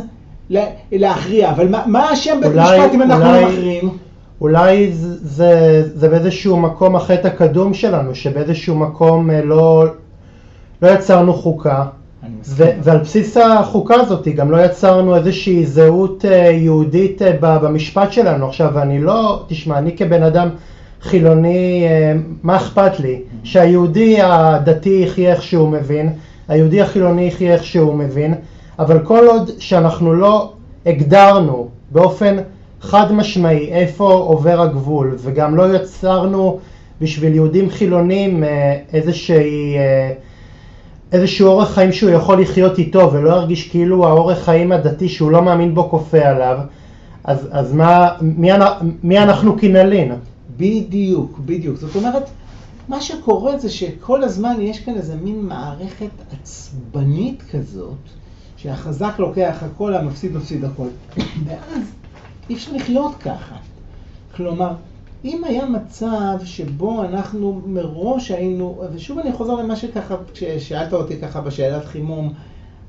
[0.93, 3.91] להכריע, אבל מה אשם בית משפט אם אנחנו לא מכריעים?
[4.41, 9.85] אולי זה, זה, זה באיזשהו מקום החטא הקדום שלנו, שבאיזשהו מקום אה, לא,
[10.83, 11.85] לא יצרנו חוקה,
[12.83, 18.49] ועל בסיס החוקה הזאת גם לא יצרנו איזושהי זהות אה, יהודית אה, במשפט שלנו.
[18.49, 20.49] עכשיו, אני לא, תשמע, אני כבן אדם
[21.03, 21.85] חילוני,
[22.43, 23.23] מה אכפת לי?
[23.45, 26.13] שהיהודי הדתי יחיה איך שהוא מבין,
[26.49, 28.35] היהודי החילוני יחיה איך שהוא מבין,
[28.79, 30.53] אבל כל עוד שאנחנו לא
[30.87, 32.37] הגדרנו באופן
[32.81, 36.59] חד משמעי איפה עובר הגבול, וגם לא יצרנו
[37.01, 40.13] בשביל יהודים חילונים אה, איזושהי, אה,
[41.13, 45.43] איזשהו אורח חיים שהוא יכול לחיות איתו ולא ירגיש כאילו האורח חיים הדתי שהוא לא
[45.43, 46.59] מאמין בו כופה עליו,
[47.25, 48.51] אז, אז מה, מי,
[49.03, 50.13] מי אנחנו כנלין?
[50.57, 51.77] בדיוק, בדיוק.
[51.77, 52.31] זאת אומרת,
[52.89, 57.99] מה שקורה זה שכל הזמן יש כאן איזה מין מערכת עצבנית כזאת,
[58.57, 60.89] שהחזק לוקח הכל, המפסיד מפסיד הכל.
[61.45, 61.83] ואז
[62.51, 63.55] אי אפשר לחיות ככה.
[64.37, 64.73] כלומר,
[65.25, 71.41] אם היה מצב שבו אנחנו מראש היינו, ושוב אני חוזר למה שככה, כששאלת אותי ככה
[71.41, 72.33] בשאלת חימום,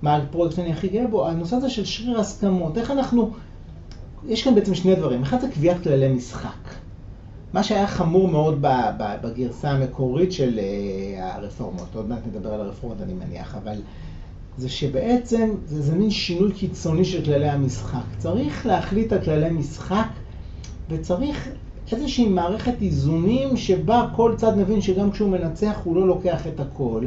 [0.02, 3.32] מה הפרויקט שאני הכי גאה בו, הנושא הזה של שריר הסכמות, איך אנחנו,
[4.28, 6.70] יש כאן בעצם שני דברים, אחד זה קביעת כללי משחק.
[7.54, 8.58] מה שהיה חמור מאוד
[8.98, 13.76] בגרסה המקורית של אה, הרפורמות, עוד מעט נדבר על הרפורמות אני מניח, אבל
[14.58, 18.04] זה שבעצם זה איזה מין שינוי קיצוני של כללי המשחק.
[18.18, 20.08] צריך להחליט על כללי משחק
[20.90, 21.50] וצריך
[21.94, 27.06] איזושהי מערכת איזונים שבה כל צד מבין שגם כשהוא מנצח הוא לא לוקח את הכל.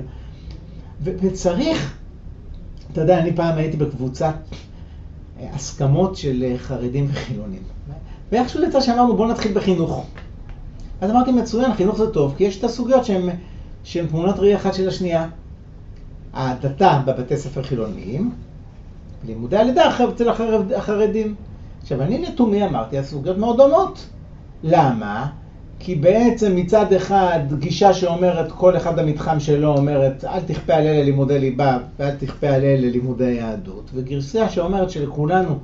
[1.00, 1.98] ו- וצריך,
[2.92, 4.34] אתה יודע, אני פעם הייתי בקבוצת
[5.40, 7.62] אה, הסכמות של אה, חרדים וחילונים.
[8.32, 10.06] ואיכשהו יצא שאמרנו בואו נתחיל בחינוך.
[11.00, 13.02] אז אמרתי מצוין, חינוך זה טוב, כי יש את הסוגיות
[13.84, 15.28] שהן תמונת ראי אחת של השנייה.
[16.32, 18.32] ההדתה בבתי ספר חילוניים,
[19.26, 20.28] לימודי הלידה אצל
[20.76, 21.34] החרדים.
[21.82, 24.06] עכשיו, אני לתומי אמרתי, הסוגיות מאוד דומות.
[24.62, 25.26] למה?
[25.78, 31.02] כי בעצם מצד אחד גישה שאומרת כל אחד במתחם שלו אומרת אל תכפה על אלה
[31.02, 35.58] לימודי ליבה ואל תכפה על אלה לימודי יהדות וגרסה שאומרת שלכולנו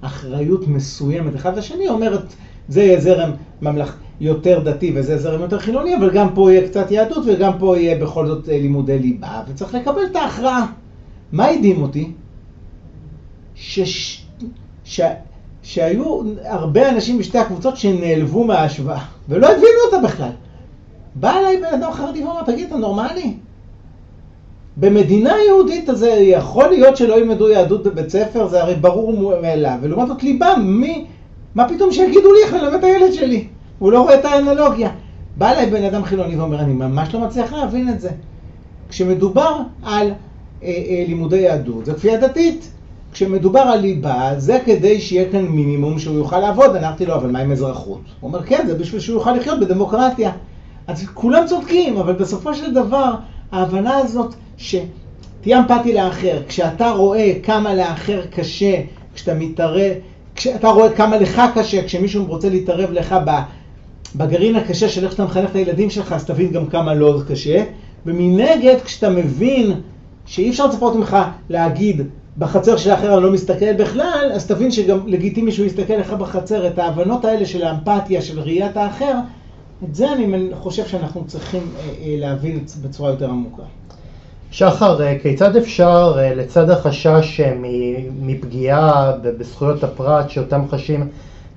[0.00, 2.34] אחריות מסוימת אחד לשני אומרת
[2.68, 3.30] זה יהיה זרם
[3.62, 7.78] ממלכתי יותר דתי וזה זרם יותר חילוני, אבל גם פה יהיה קצת יהדות וגם פה
[7.78, 10.66] יהיה בכל זאת אה, לימודי ליבה, וצריך לקבל את ההכרעה.
[11.32, 12.12] מה הדהים אותי?
[13.54, 14.24] שש...
[14.84, 15.00] ש...
[15.62, 20.30] שהיו הרבה אנשים בשתי הקבוצות שנעלבו מההשוואה, ולא הבינו אותה בכלל.
[21.14, 23.34] בא אליי בן אדם חרדי ואומר, תגיד, אתה נורמלי?
[24.76, 30.08] במדינה יהודית הזה יכול להיות שלא ילמדו יהדות בבית ספר, זה הרי ברור מאליו, ולעומת
[30.08, 31.06] זאת ליבה, מי,
[31.54, 33.46] מה פתאום שיגידו לי איך ללמד את הילד שלי?
[33.78, 34.90] הוא לא רואה את האנלוגיה.
[35.36, 38.10] בא אליי בן אדם חילוני ואומר, אני ממש לא מצליח להבין את זה.
[38.88, 40.12] כשמדובר על
[40.62, 42.70] אה, אה, לימודי יהדות, זה כפייה דתית.
[43.12, 46.76] כשמדובר על ליבה, זה כדי שיהיה כאן מינימום שהוא יוכל לעבוד.
[46.76, 48.00] אמרתי לו, אבל מה עם אזרחות?
[48.20, 50.32] הוא אומר, כן, זה בשביל שהוא יוכל לחיות בדמוקרטיה.
[50.86, 53.14] אז כולם צודקים, אבל בסופו של דבר,
[53.52, 58.74] ההבנה הזאת שתהיה אמפתי לאחר, כשאתה רואה כמה לאחר קשה,
[59.14, 59.92] כשאתה מתערב,
[60.34, 63.14] כשאתה רואה כמה לך קשה, כשמישהו רוצה להתערב לך.
[64.16, 67.64] בגרעין הקשה של איך שאתה מחנך את הילדים שלך, אז תבין גם כמה לא קשה.
[68.06, 69.72] ומנגד, כשאתה מבין
[70.26, 71.16] שאי אפשר לצפות ממך
[71.50, 72.02] להגיד,
[72.38, 76.66] בחצר של האחר אני לא מסתכל בכלל, אז תבין שגם לגיטימי שהוא יסתכל לך בחצר.
[76.66, 79.14] את ההבנות האלה של האמפתיה, של ראיית האחר,
[79.84, 83.62] את זה אני חושב שאנחנו צריכים אה, אה, להבין בצורה יותר עמוקה.
[84.50, 87.40] שחר, אה, כיצד אפשר, לצד החשש
[88.20, 91.08] מפגיעה בזכויות הפרט שאותם חשים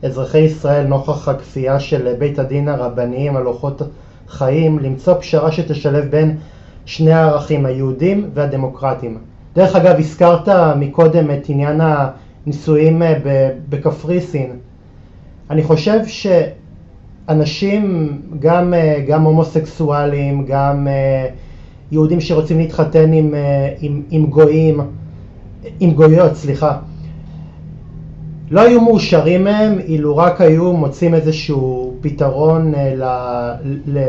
[0.03, 3.81] אזרחי ישראל נוכח הכפייה של בית הדין הרבניים על אורחות
[4.27, 6.37] חיים, למצוא פשרה שתשלב בין
[6.85, 9.17] שני הערכים, היהודים והדמוקרטיים.
[9.55, 14.51] דרך אגב, הזכרת מקודם את עניין הנישואים אה, בקפריסין.
[15.49, 15.99] אני חושב
[17.27, 21.27] שאנשים, גם, אה, גם הומוסקסואלים, גם אה,
[21.91, 23.33] יהודים שרוצים להתחתן עם,
[23.79, 24.81] עם, עם גויים,
[25.79, 26.77] עם גויות, סליחה,
[28.51, 33.03] לא היו מאושרים מהם אילו רק היו מוצאים איזשהו פתרון ל,
[33.87, 33.99] ל,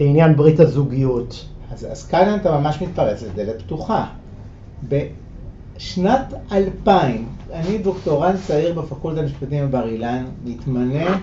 [0.00, 1.46] לעניין ברית הזוגיות.
[1.72, 4.06] אז, אז כאן אתה ממש מתפרץ לדלת פתוחה.
[4.88, 11.18] בשנת 2000, אני דוקטורנט צעיר בפקולטה למשפטים בבר אילן, מתמנה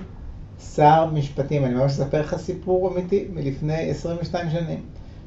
[0.75, 4.79] שר משפטים, אני ממש אספר לך סיפור אמיתי מלפני 22 שנים.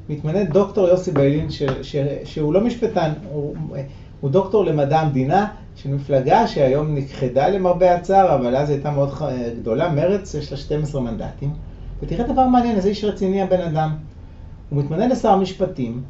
[0.09, 3.55] מתמנה דוקטור יוסי ביילין, ש, ש, שהוא לא משפטן, הוא,
[4.21, 9.15] הוא דוקטור למדע המדינה של מפלגה שהיום נכחדה למרבה הצער, אבל אז הייתה מאוד
[9.61, 11.51] גדולה, מרץ, יש לה 12 מנדטים.
[12.03, 13.97] ותראה דבר מעניין, איזה איש רציני הבן אדם.
[14.71, 16.03] הוא מתמנה לשר המשפטים,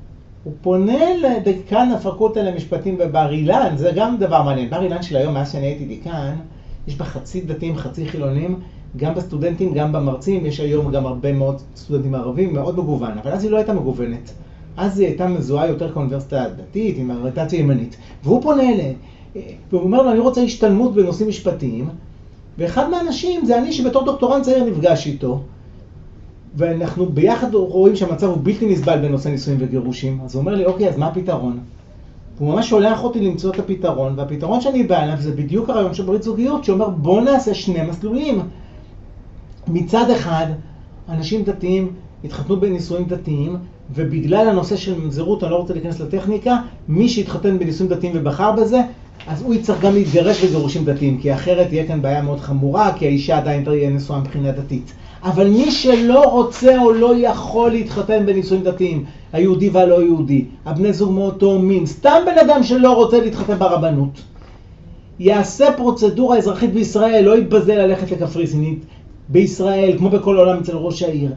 [0.45, 4.71] הוא פונה לדיקן הפקולטה למשפטים בבר אילן, זה גם דבר מעניין.
[4.71, 6.35] בר אילן של היום, מאז שאני הייתי דיקן,
[6.89, 8.61] יש בה חצי דתיים, חצי חילונים,
[8.97, 13.45] גם בסטודנטים, גם במרצים, יש היום גם הרבה מאוד סטודנטים ערבים, מאוד מגוון, אבל אז
[13.45, 14.33] היא לא הייתה מגוונת.
[14.77, 17.97] אז היא הייתה מזוהה יותר כאוניברסיטה דתית, עם אוריינטציה ימנית.
[18.25, 18.95] והוא פונה אליהם,
[19.71, 21.89] והוא אומר לו, אני רוצה השתלמות בנושאים משפטיים,
[22.59, 25.41] ואחד מהאנשים זה אני שבתור דוקטורנט צעיר נפגש איתו,
[26.57, 30.89] ואנחנו ביחד רואים שהמצב הוא בלתי נסבל בנושא נישואים וגירושים, אז הוא אומר לי, אוקיי,
[30.89, 31.59] אז מה הפתרון?
[32.39, 36.03] הוא ממש שולח אותי למצוא את הפתרון, והפתרון שאני בא אליו זה בדיוק הרעיון של
[36.03, 38.41] ברית זוגיות, שאומר בוא נעשה שני מסלולים.
[39.69, 40.47] מצד אחד,
[41.09, 41.93] אנשים דתיים
[42.25, 43.57] התחתנו בנישואים דתיים,
[43.95, 46.57] ובגלל הנושא של ממזרות, אני לא רוצה להיכנס לטכניקה,
[46.89, 48.81] מי שהתחתן בנישואים דתיים ובחר בזה,
[49.27, 53.07] אז הוא יצטרך גם להתגרש בגירושים דתיים, כי אחרת תהיה כאן בעיה מאוד חמורה, כי
[53.07, 54.93] האישה עדיין תהיה נשואה מבחינה דתית.
[55.23, 61.13] אבל מי שלא רוצה או לא יכול להתחתן בנישואים דתיים, היהודי והלא יהודי, הבני זוג
[61.13, 64.23] מאותו מין, סתם בן אדם שלא רוצה להתחתן ברבנות,
[65.19, 68.85] יעשה פרוצדורה אזרחית בישראל, לא יתבזה ללכת לקפריסינית,
[69.29, 71.31] בישראל, כמו בכל העולם אצל ראש העיר,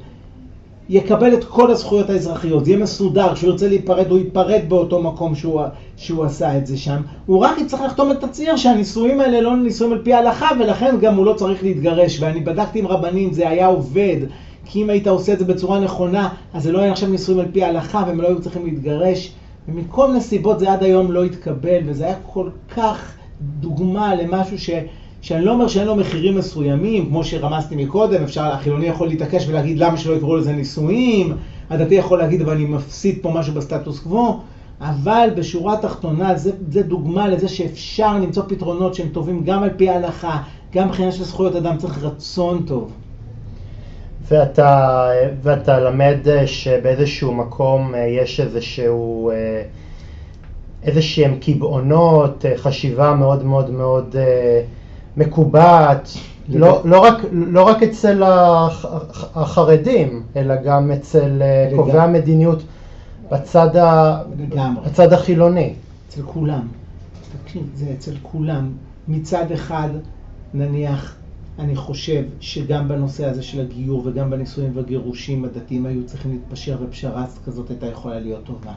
[0.91, 5.35] יקבל את כל הזכויות האזרחיות, זה יהיה מסודר, כשהוא ירצה להיפרד, הוא ייפרד באותו מקום
[5.35, 5.61] שהוא,
[5.97, 7.01] שהוא עשה את זה שם.
[7.25, 11.15] הוא רק יצטרך לחתום את תצהיר שהנישואים האלה לא נישואים על פי ההלכה, ולכן גם
[11.15, 12.21] הוא לא צריך להתגרש.
[12.21, 14.17] ואני בדקתי עם רבנים, זה היה עובד.
[14.65, 17.47] כי אם היית עושה את זה בצורה נכונה, אז זה לא היה עכשיו נישואים על
[17.51, 19.33] פי ההלכה, והם לא היו צריכים להתגרש.
[19.67, 24.69] ומכל מיני סיבות זה עד היום לא התקבל, וזה היה כל כך דוגמה למשהו ש...
[25.21, 29.77] שאני לא אומר שאין לו מחירים מסוימים, כמו שרמזתי מקודם, אפשר, החילוני יכול להתעקש ולהגיד
[29.77, 31.37] למה שלא יקראו לזה נישואים,
[31.69, 34.39] הדתי יכול להגיד אבל אני מפסיד פה משהו בסטטוס קוו,
[34.81, 39.89] אבל בשורה התחתונה זה, זה דוגמה לזה שאפשר למצוא פתרונות שהם טובים גם על פי
[39.89, 40.41] ההלכה,
[40.73, 42.91] גם מבחינה של זכויות אדם, צריך רצון טוב.
[44.27, 45.09] ואתה,
[45.41, 49.31] ואתה למד שבאיזשהו מקום יש איזשהו,
[50.83, 54.15] איזשהם קבעונות, חשיבה מאוד מאוד מאוד
[55.17, 56.09] מקובעת,
[56.49, 58.23] לא, לא, רק, לא רק אצל
[59.35, 62.63] החרדים, אלא גם אצל אה, קובעי המדיניות
[63.31, 64.21] בצד, ה...
[64.85, 65.73] בצד החילוני.
[66.09, 66.67] אצל כולם.
[67.43, 68.71] תקשיב, זה אצל כולם.
[69.07, 69.89] מצד אחד,
[70.53, 71.15] נניח,
[71.59, 77.25] אני חושב שגם בנושא הזה של הגיור וגם בנישואים והגירושים הדתיים היו צריכים להתפשר ופשרה
[77.45, 78.73] כזאת הייתה יכולה להיות טובה.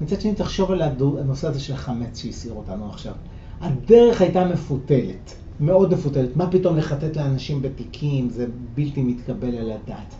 [0.00, 3.12] מצד שני, תחשוב על הנושא הזה של החמץ שהסעיר אותנו עכשיו.
[3.60, 5.34] הדרך הייתה מפותלת.
[5.60, 6.36] מאוד מפותלת.
[6.36, 10.14] מה פתאום לחטט לאנשים בתיקים, זה בלתי מתקבל על הדעת.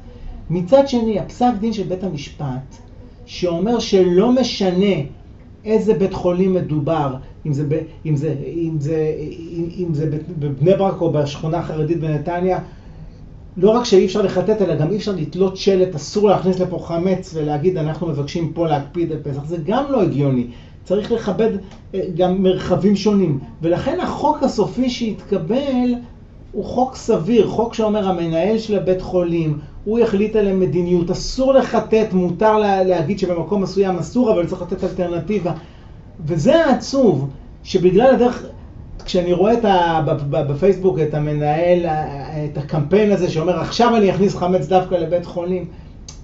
[0.50, 2.76] מצד שני, הפסק דין של בית המשפט,
[3.26, 4.94] שאומר שלא משנה
[5.64, 7.16] איזה בית חולים מדובר,
[7.46, 9.14] אם זה, ב, אם זה, אם זה,
[9.50, 12.58] אם, אם זה בבני ברק או בשכונה החרדית בנתניה,
[13.56, 17.30] לא רק שאי אפשר לחטט, אלא גם אי אפשר לתלות שלט, אסור להכניס לפה חמץ
[17.34, 20.46] ולהגיד אנחנו מבקשים פה להקפיד על פסח, זה גם לא הגיוני.
[20.84, 21.50] צריך לכבד
[21.94, 23.38] אה, גם מרחבים שונים.
[23.62, 25.94] ולכן החוק הסופי שהתקבל
[26.52, 32.12] הוא חוק סביר, חוק שאומר המנהל של הבית חולים, הוא יחליט על המדיניות, אסור לחטט,
[32.12, 35.52] מותר להגיד שבמקום מסוים אסור, אבל צריך לתת אלטרנטיבה.
[36.26, 37.30] וזה העצוב,
[37.62, 38.46] שבגלל הדרך,
[39.04, 44.66] כשאני רואה את ה, בפייסבוק את המנהל, את הקמפיין הזה שאומר עכשיו אני אכניס חמץ
[44.66, 45.64] דווקא לבית חולים,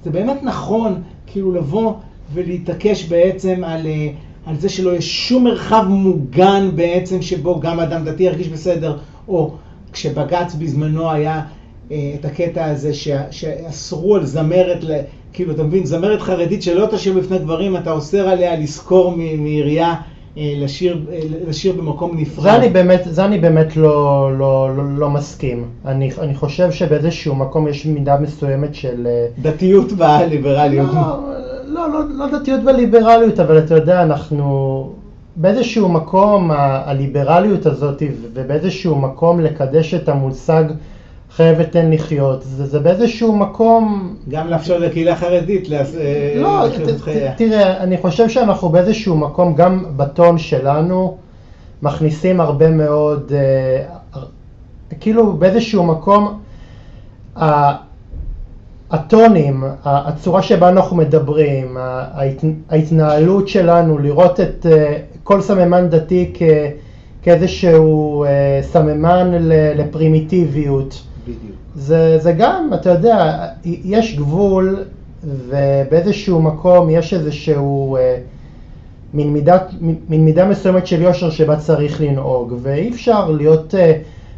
[0.04, 1.92] זה באמת נכון כאילו לבוא
[2.34, 4.08] ולהתעקש בעצם על, אה,
[4.48, 9.54] על זה שלא יהיה שום מרחב מוגן בעצם שבו גם אדם דתי ירגיש בסדר, או
[9.92, 11.42] כשבג"ץ בזמנו היה
[11.90, 12.94] אה, את הקטע הזה
[13.30, 14.84] שאסרו על זמרת,
[15.32, 19.94] כאילו אתה מבין, זמרת חרדית שלא תשאיר בפני גברים, אתה אוסר עליה לשכור מעירייה
[20.38, 22.42] אה, לשיר, אה, לשיר במקום נפרד.
[22.42, 25.64] זה אני באמת, זה אני באמת לא, לא, לא, לא מסכים.
[25.84, 29.06] אני, אני חושב שבאיזשהו מקום יש מידה מסוימת של...
[29.06, 30.94] אה, דתיות בליברליות.
[30.94, 34.90] לא, לא, לא, לא דתיות וליברליות, אבל אתה יודע, אנחנו
[35.36, 38.02] באיזשהו מקום, הליברליות הזאת
[38.34, 40.64] ובאיזשהו מקום לקדש את המושג
[41.30, 44.14] חיה ותן לחיות, זה, זה באיזשהו מקום...
[44.28, 46.64] גם לאפשר לקהילה חרדית אה, לא,
[47.36, 51.16] תראה, אני חושב שאנחנו באיזשהו מקום, גם בטון שלנו,
[51.82, 54.22] מכניסים הרבה מאוד, אה,
[55.00, 56.38] כאילו באיזשהו מקום,
[58.90, 61.76] הטונים, הצורה שבה אנחנו מדברים,
[62.70, 66.42] ההתנהלות שלנו, לראות את אה, כל סממן דתי כ,
[67.22, 69.30] כאיזשהו אה, סממן
[69.76, 71.02] לפרימיטיביות.
[71.24, 71.56] בדיוק.
[71.74, 74.84] זה, זה גם, אתה יודע, יש גבול
[75.24, 78.16] ובאיזשהו מקום יש איזשהו אה,
[79.14, 79.58] מין, מידה,
[80.08, 83.74] מין מידה מסוימת של יושר שבה צריך לנהוג, ואי אפשר להיות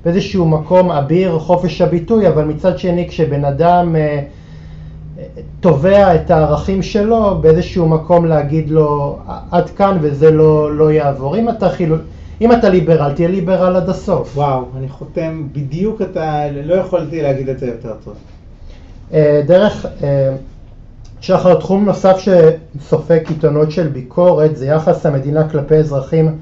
[0.04, 3.96] באיזשהו מקום אביר חופש הביטוי, אבל מצד שני כשבן אדם
[5.60, 9.18] תובע את הערכים שלו באיזשהו מקום להגיד לו
[9.50, 11.36] עד כאן וזה לא, לא יעבור.
[11.36, 11.94] אם אתה, חיל...
[12.40, 14.36] אם אתה ליברל, תהיה ליברל עד הסוף.
[14.36, 18.14] וואו, אני חותם בדיוק אתה, לא יכולתי להגיד את זה יותר טוב.
[19.12, 20.34] אה, דרך, אה,
[21.20, 26.38] שחר, תחום נוסף שסופג קיתונות של ביקורת זה יחס המדינה כלפי אזרחים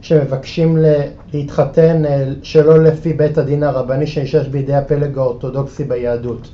[0.00, 0.78] שמבקשים
[1.32, 6.48] להתחתן אה, שלא לפי בית הדין הרבני שנשאש בידי הפלג האורתודוקסי ביהדות.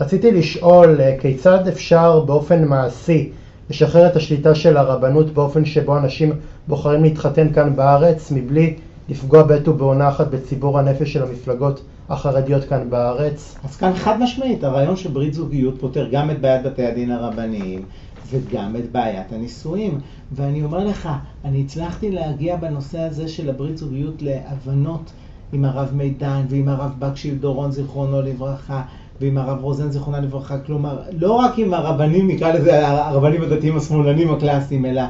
[0.00, 3.30] רציתי לשאול אה, כיצד אפשר באופן מעשי
[3.70, 6.32] לשחרר את השליטה של הרבנות באופן שבו אנשים
[6.68, 8.76] בוחרים להתחתן כאן בארץ מבלי
[9.08, 13.58] לפגוע בעת ובעונה אחת בציבור הנפש של המפלגות החרדיות כאן בארץ?
[13.64, 17.82] אז כאן חד משמעית, הרעיון של ברית זוגיות פותר גם את בעיית בתי הדין הרבניים
[18.30, 20.00] וגם את בעיית הנישואים.
[20.32, 21.08] ואני אומר לך,
[21.44, 25.12] אני הצלחתי להגיע בנושא הזה של הברית זוגיות להבנות
[25.52, 28.82] עם הרב מידן ועם הרב בקשיל דורון זיכרונו לברכה
[29.22, 34.30] ועם הרב רוזן זיכרונה לברכה, כלומר, לא רק עם הרבנים, נקרא לזה הרבנים הדתיים השמאלנים
[34.30, 35.02] הקלאסיים, אלא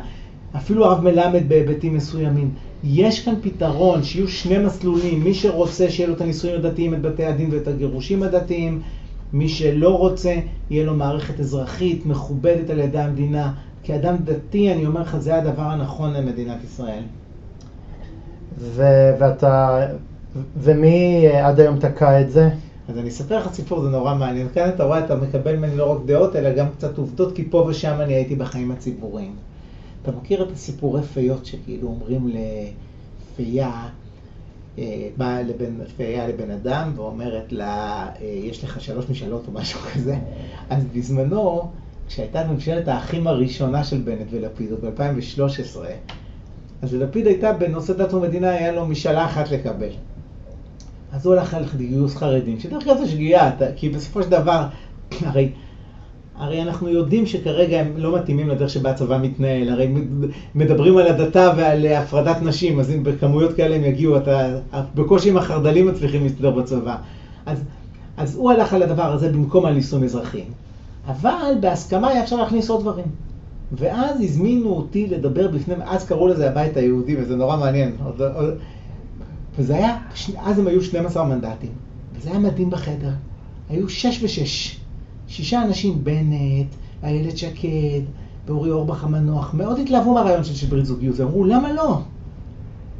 [0.56, 2.50] אפילו הרב מלמד בהיבטים מסוימים.
[2.84, 7.24] יש כאן פתרון, שיהיו שני מסלולים, מי שרוצה שיהיה לו את הנישואים הדתיים, את בתי
[7.24, 8.80] הדין ואת הגירושים הדתיים,
[9.32, 10.34] מי שלא רוצה,
[10.70, 13.52] יהיה לו מערכת אזרחית מכובדת על ידי המדינה.
[13.84, 17.02] כאדם דתי, אני אומר לך, זה הדבר הנכון למדינת ישראל.
[18.58, 19.86] ו- ואתה,
[20.56, 22.50] ומי עד היום תקע את זה?
[22.88, 24.48] אז אני אספר לך סיפור, זה נורא מעניין.
[24.54, 27.66] כאן אתה רואה, אתה מקבל ממני לא רק דעות, אלא גם קצת עובדות, כי פה
[27.68, 29.36] ושם אני הייתי בחיים הציבוריים.
[30.02, 33.88] אתה מכיר את הסיפורי פיות שכאילו אומרים לפייה,
[34.78, 39.80] אה, באה לבן, פייה לבן אדם ואומרת לה, אה, יש לך שלוש משאלות או משהו
[39.80, 40.16] כזה.
[40.70, 41.70] אז בזמנו,
[42.08, 45.78] כשהייתה ממשלת האחים הראשונה של בנט ולפיד, ב-2013,
[46.82, 49.90] אז ללפיד הייתה בנושא דת ומדינה, היה לו משאלה אחת לקבל.
[51.12, 54.64] אז הוא הלך ללכת לגיוס חרדים, שדרך אגב זה שגיאה, כי בסופו של דבר,
[55.26, 55.48] הרי,
[56.36, 59.94] הרי אנחנו יודעים שכרגע הם לא מתאימים לדרך שבה הצבא מתנהל, הרי
[60.54, 64.58] מדברים על הדתה ועל הפרדת נשים, אז אם בכמויות כאלה הם יגיעו, אתה,
[64.94, 66.96] בקושי עם החרדלים מצליחים להסתדר בצבא.
[67.46, 67.62] אז,
[68.16, 70.46] אז הוא הלך על הדבר הזה במקום על נישואים אזרחיים.
[71.06, 73.06] אבל בהסכמה היה אפשר להכניס עוד דברים.
[73.72, 77.96] ואז הזמינו אותי לדבר בפני, אז קראו לזה הבית היהודי, וזה נורא מעניין.
[78.04, 78.54] עוד, עוד,
[79.58, 79.96] וזה היה,
[80.38, 81.70] אז הם היו 12 מנדטים,
[82.14, 83.12] וזה היה מדהים בחדר.
[83.70, 84.78] היו שש ושש.
[85.28, 86.66] שישה אנשים, בנט,
[87.02, 88.02] איילת שקד,
[88.46, 91.98] ואורי אורבך המנוח, מאוד התלהבו מהרעיון של ברית זוגיות, ואמרו, למה לא?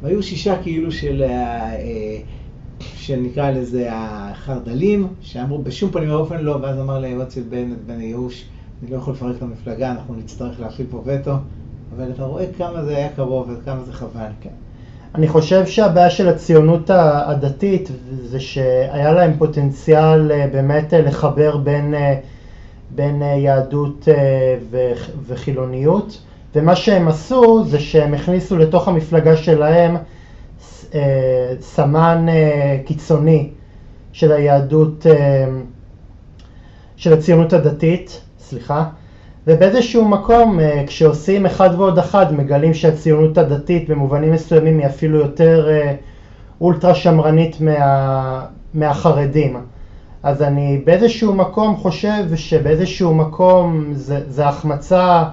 [0.01, 1.77] והיו שישה כאילו של, אה,
[2.79, 8.45] שנקרא לזה החרד"לים, שאמרו בשום פנים ואופן לא, ואז אמר ליועץ של בנט, בן ייאוש,
[8.83, 11.33] אני לא יכול לפרק את המפלגה, אנחנו נצטרך להפעיל פה וטו,
[11.95, 14.29] אבל אתה רואה כמה זה היה קרוב וכמה זה חבל.
[14.41, 14.49] כן.
[15.15, 17.89] אני חושב שהבעיה של הציונות הדתית
[18.23, 22.15] זה שהיה להם פוטנציאל אה, באמת אה, לחבר בין, אה,
[22.89, 24.07] בין יהדות
[25.27, 26.21] וחילוניות.
[26.55, 29.97] ומה שהם עשו זה שהם הכניסו לתוך המפלגה שלהם
[31.61, 32.25] סמן
[32.85, 33.49] קיצוני
[34.11, 35.05] של היהדות,
[36.95, 38.85] של הציונות הדתית, סליחה,
[39.47, 45.69] ובאיזשהו מקום אה, כשעושים אחד ועוד אחד מגלים שהציונות הדתית במובנים מסוימים היא אפילו יותר
[45.69, 45.95] אה,
[46.61, 49.57] אולטרה שמרנית מה, מהחרדים.
[50.23, 55.23] אז אני באיזשהו מקום חושב שבאיזשהו מקום זה, זה החמצה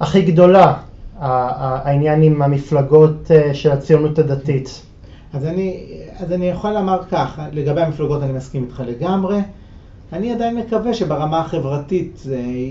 [0.00, 0.74] הכי גדולה,
[1.20, 4.82] העניין עם המפלגות אה, של הציונות הדתית.
[5.32, 5.86] אז אני,
[6.18, 9.36] אז אני יכול לומר כך, לגבי המפלגות אני מסכים איתך לגמרי.
[10.12, 12.22] אני עדיין מקווה שברמה החברתית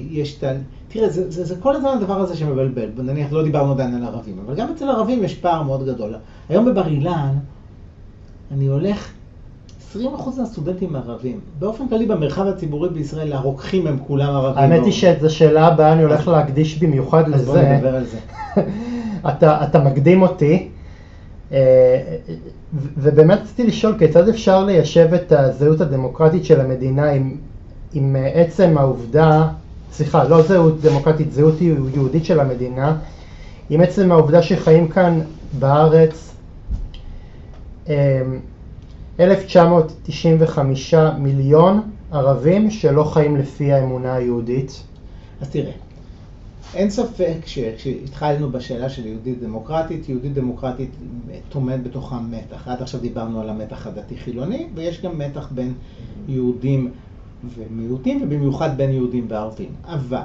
[0.10, 0.52] יש את ה...
[0.88, 2.90] תראה, זה, זה, זה כל הזמן הדבר הזה שמבלבל.
[2.98, 6.16] נניח, לא דיברנו עדיין על ערבים, אבל גם אצל ערבים יש פער מאוד גדול.
[6.50, 7.34] היום בבר אילן,
[8.52, 9.12] אני הולך,
[9.94, 9.98] 20%
[10.38, 11.40] מהסטודנטים ערבים.
[11.60, 14.64] באופן כללי במרחב הציבורי בישראל, הרוקחים הם כולם ערבים.
[14.64, 17.36] האמת היא שזו שאלה הבאה, אני הולך להקדיש במיוחד לזה.
[17.36, 18.18] אז בוא נדבר על זה.
[19.30, 20.70] אתה, אתה מקדים אותי.
[21.52, 22.18] אה,
[22.98, 27.38] ובאמת רציתי לשאול כיצד אפשר ליישב את הזהות הדמוקרטית של המדינה עם,
[27.94, 29.48] עם עצם העובדה,
[29.92, 32.98] סליחה, לא זהות דמוקרטית, זהות יהודית של המדינה,
[33.70, 35.22] עם עצם העובדה שחיים כאן
[35.60, 36.36] בארץ
[39.20, 41.82] 1995 אה, מיליון
[42.12, 44.84] ערבים שלא חיים לפי האמונה היהודית?
[45.42, 45.72] אז תראה,
[46.74, 50.90] אין ספק שכשהתחלנו בשאלה של יהודית דמוקרטית, יהודית דמוקרטית
[51.50, 52.68] טומן בתוכה מתח.
[52.68, 55.74] עד עכשיו דיברנו על המתח הדתי-חילוני, ויש גם מתח בין
[56.28, 56.92] יהודים
[57.56, 59.70] ומיעוטים, ובמיוחד בין יהודים וערבים.
[59.86, 60.20] אבל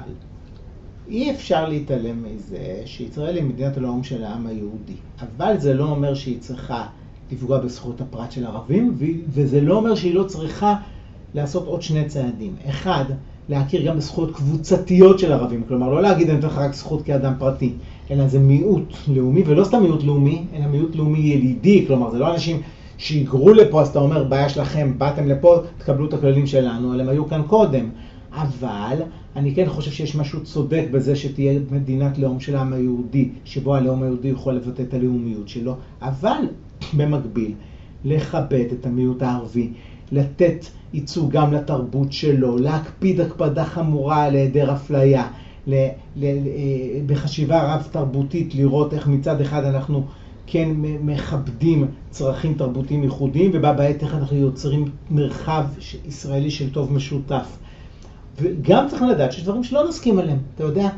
[1.07, 4.95] אי אפשר להתעלם מזה שישראל היא מדינת הלאום של העם היהודי.
[5.19, 6.87] אבל זה לא אומר שהיא צריכה
[7.31, 8.95] לפגוע בזכויות הפרט של ערבים,
[9.29, 10.75] וזה לא אומר שהיא לא צריכה
[11.33, 12.55] לעשות עוד שני צעדים.
[12.69, 13.05] אחד,
[13.51, 15.63] להכיר גם בזכויות קבוצתיות של ערבים.
[15.67, 17.73] כלומר, לא להגיד אני נותן לך רק זכות כאדם פרטי,
[18.11, 21.85] אלא זה מיעוט לאומי, ולא סתם מיעוט לאומי, אלא מיעוט לאומי ילידי.
[21.87, 22.61] כלומר, זה לא אנשים
[22.97, 27.09] שהיגרו לפה, אז אתה אומר, בעיה שלכם, באתם לפה, תקבלו את הכללים שלנו, אלא הם
[27.09, 27.89] היו כאן קודם.
[28.33, 28.97] אבל
[29.35, 34.03] אני כן חושב שיש משהו צודק בזה שתהיה מדינת לאום של העם היהודי, שבו הלאום
[34.03, 36.41] היהודי יכול לבטא את הלאומיות שלו, אבל
[36.97, 37.53] במקביל,
[38.05, 39.69] לכבד את המיעוט הערבי,
[40.11, 45.27] לתת ייצוג גם לתרבות שלו, להקפיד הקפדה חמורה על היעדר אפליה,
[45.67, 50.05] ל, ל, ל, אה, בחשיבה רב תרבותית לראות איך מצד אחד אנחנו
[50.47, 50.69] כן
[51.01, 55.63] מכבדים צרכים תרבותיים ייחודיים, ובה בעת איך אנחנו יוצרים מרחב
[56.05, 57.57] ישראלי של טוב משותף.
[58.41, 60.89] וגם צריך לדעת שיש דברים שלא נסכים עליהם, אתה יודע.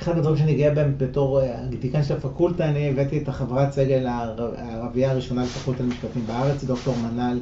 [0.00, 5.10] אחד הדברים שאני גאה בהם בתור אה, של הפקולטה, אני הבאתי את החברת סגל הערבייה
[5.10, 7.38] הראשונה לפקולטה למשפטים בארץ, דוקטור מנל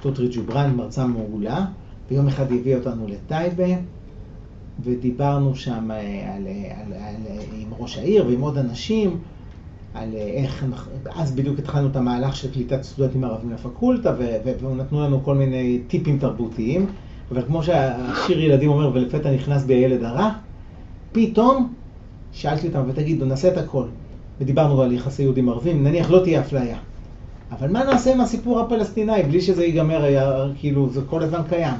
[0.00, 1.66] טוטרי ג'ובראן, מרצה מעולה,
[2.10, 3.64] ויום אחד הביא אותנו לטייבה,
[4.84, 7.16] ודיברנו שם אה, על, על, על, על,
[7.52, 9.18] עם ראש העיר ועם עוד אנשים,
[9.94, 10.64] על אה, איך,
[11.14, 16.18] אז בדיוק התחלנו את המהלך של קליטת סטודנטים ערבים לפקולטה, ונתנו לנו כל מיני טיפים
[16.18, 16.86] תרבותיים,
[17.30, 20.30] אבל כמו שהשיר ילדים אומר, ולפתע נכנס בי הילד הרע,
[21.12, 21.74] פתאום
[22.32, 23.84] שאלתי אותם, ותגידו, נעשה את הכל.
[24.40, 26.78] ודיברנו על יחסי יהודים ערבים, נניח לא תהיה אפליה.
[27.52, 31.74] אבל מה נעשה עם הסיפור הפלסטיני בלי שזה ייגמר, היה, כאילו, זה כל הזמן קיים.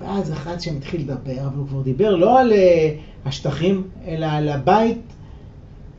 [0.00, 2.54] ואז אחד שמתחיל לדבר, אבל הוא כבר דיבר לא על uh,
[3.28, 5.02] השטחים, אלא על הבית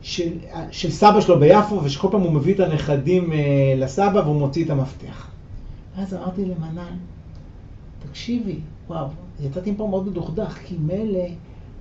[0.02, 0.32] של,
[0.70, 3.34] של סבא שלו ביפו, ושכל פעם הוא מביא את הנכדים uh,
[3.76, 5.26] לסבא והוא מוציא את המפתח.
[5.96, 6.96] ואז אמרתי למנן,
[8.08, 9.06] תקשיבי, וואו,
[9.40, 11.24] יצאתי פה מאוד מדוכדך, כי מילא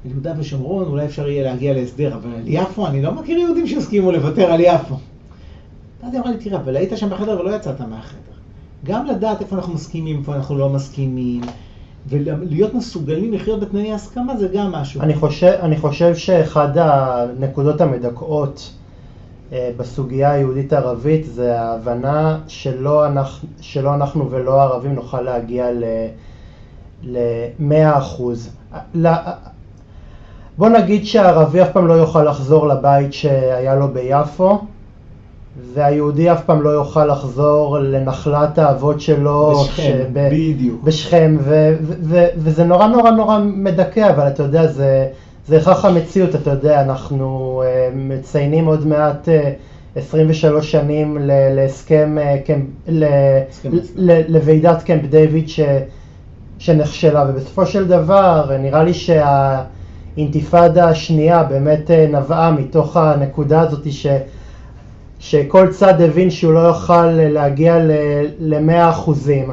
[0.06, 4.12] ביהודה ושומרון אולי אפשר יהיה להגיע להסדר, אבל על יפו אני לא מכיר יהודים שהסכימו
[4.12, 4.96] לוותר על יפו.
[6.06, 8.20] ואז היא אמרה לי, תראה, אבל היית שם בחדר ולא יצאת מהחדר.
[8.86, 11.42] גם לדעת איפה אנחנו מסכימים, איפה אנחנו לא מסכימים,
[12.08, 15.02] ולהיות מסוגלים לחיות בתנאי הסכמה זה גם משהו.
[15.02, 18.72] אני חושב, אני חושב שאחד הנקודות המדכאות
[19.54, 25.68] אה, בסוגיה היהודית-ערבית זה ההבנה שלא אנחנו, שלא אנחנו ולא הערבים נוכל להגיע
[27.04, 28.50] ל-100 אחוז.
[30.58, 34.60] בוא נגיד שהערבי אף פעם לא יוכל לחזור לבית שהיה לו ביפו,
[35.74, 39.54] והיהודי אף פעם לא יוכל לחזור לנחלת האבות שלו.
[39.64, 40.84] בשכם, שב, בדיוק.
[40.84, 45.08] בשכם, ו, ו, ו, וזה נורא נורא נורא מדכא, אבל אתה יודע, זה,
[45.48, 51.18] זה הכרח המציאות, אתה יודע, אנחנו uh, מציינים עוד מעט uh, 23 שנים
[51.56, 53.06] להסכם, uh, קמפ, ל,
[54.28, 55.60] לוועידת קמפ דיוויד ש,
[56.60, 64.08] שנכשלה, ובסופו של דבר נראה לי שהאינתיפאדה השנייה באמת נבעה מתוך הנקודה הזאת ש...
[65.20, 67.78] שכל צד הבין שהוא לא יוכל להגיע
[68.40, 69.50] ל-100 אחוזים.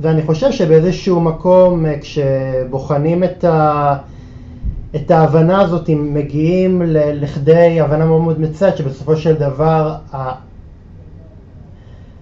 [0.00, 3.96] ואני חושב שבאיזשהו מקום, אה, כשבוחנים את, ה-
[4.96, 10.32] את ההבנה הזאת, אם מגיעים לכדי הבנה מאוד מאוד מצוינת, שבסופו של דבר ה-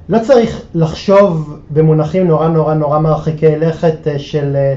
[0.08, 4.74] לא צריך לחשוב במונחים נורא נורא נורא מרחיקי לכת אה, של, אה,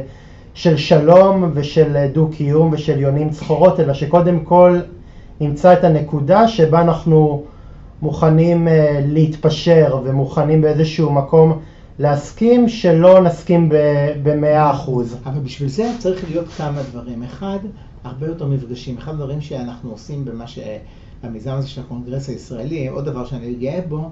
[0.53, 4.79] של שלום ושל דו-קיום ושל יונים צחורות, אלא שקודם כל
[5.41, 7.43] נמצא את הנקודה שבה אנחנו
[8.01, 8.71] מוכנים uh,
[9.07, 11.59] להתפשר ומוכנים באיזשהו מקום
[11.99, 13.69] להסכים שלא נסכים
[14.23, 15.17] במאה אחוז.
[15.25, 17.23] אבל בשביל זה צריך להיות כמה דברים.
[17.23, 17.59] אחד,
[18.03, 18.97] הרבה יותר מפגשים.
[18.97, 20.59] אחד הדברים שאנחנו עושים במה ש...
[21.23, 24.09] במיזם הזה של הקונגרס הישראלי, עוד דבר שאני גאה בו,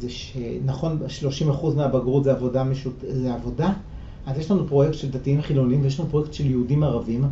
[0.00, 0.98] זה שנכון,
[1.50, 3.04] 30% מהבגרות זה עבודה, משות...
[3.08, 3.72] זה עבודה,
[4.26, 7.24] אז יש לנו פרויקט של דתיים חילונים ויש לנו פרויקט של יהודים ערבים.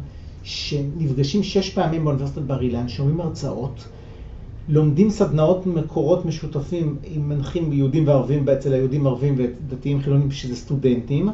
[0.46, 3.84] שנפגשים שש פעמים באוניברסיטת בר אילן, שומעים הרצאות,
[4.68, 11.28] לומדים סדנאות מקורות משותפים עם מנחים יהודים וערבים, אצל היהודים ערבים ודתיים חילונים שזה סטודנטים,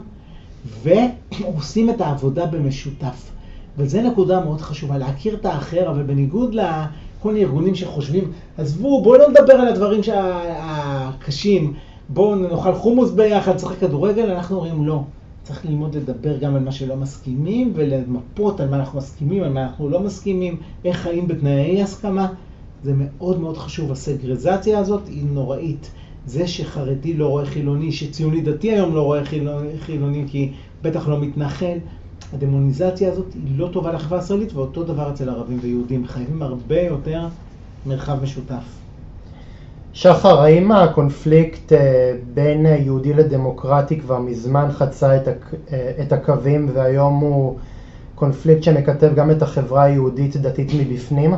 [0.83, 3.31] ועושים את העבודה במשותף.
[3.79, 9.19] וזו נקודה מאוד חשובה, להכיר את האחר, אבל בניגוד לכל מיני ארגונים שחושבים, עזבו, בואו
[9.19, 10.01] לא נדבר על הדברים
[10.59, 11.75] הקשים,
[12.09, 15.03] בואו נאכל חומוס ביחד, נשחק כדורגל, אנחנו אומרים לא.
[15.43, 19.63] צריך ללמוד לדבר גם על מה שלא מסכימים ולמפות על מה אנחנו מסכימים, על מה
[19.63, 22.33] אנחנו לא מסכימים, איך חיים בתנאי הסכמה.
[22.83, 23.93] זה מאוד מאוד חשוב.
[23.93, 25.91] הסגרזציה הזאת היא נוראית.
[26.27, 31.21] זה שחרדי לא רואה חילוני, שציוני דתי היום לא רואה חילוני, חילוני כי בטח לא
[31.21, 31.79] מתנחל,
[32.33, 36.07] הדמוניזציה הזאת היא לא טובה לחברה הישראלית, ואותו דבר אצל ערבים ויהודים.
[36.07, 37.29] חייבים הרבה יותר
[37.87, 38.82] מרחב משותף.
[39.95, 45.13] שחר, האם הקונפליקט אה, בין יהודי לדמוקרטי כבר מזמן חצה.
[45.13, 47.59] אה, את הקווים והיום הוא
[48.15, 51.35] קונפליקט שמקטב גם את החברה היהודית דתית מבפנים?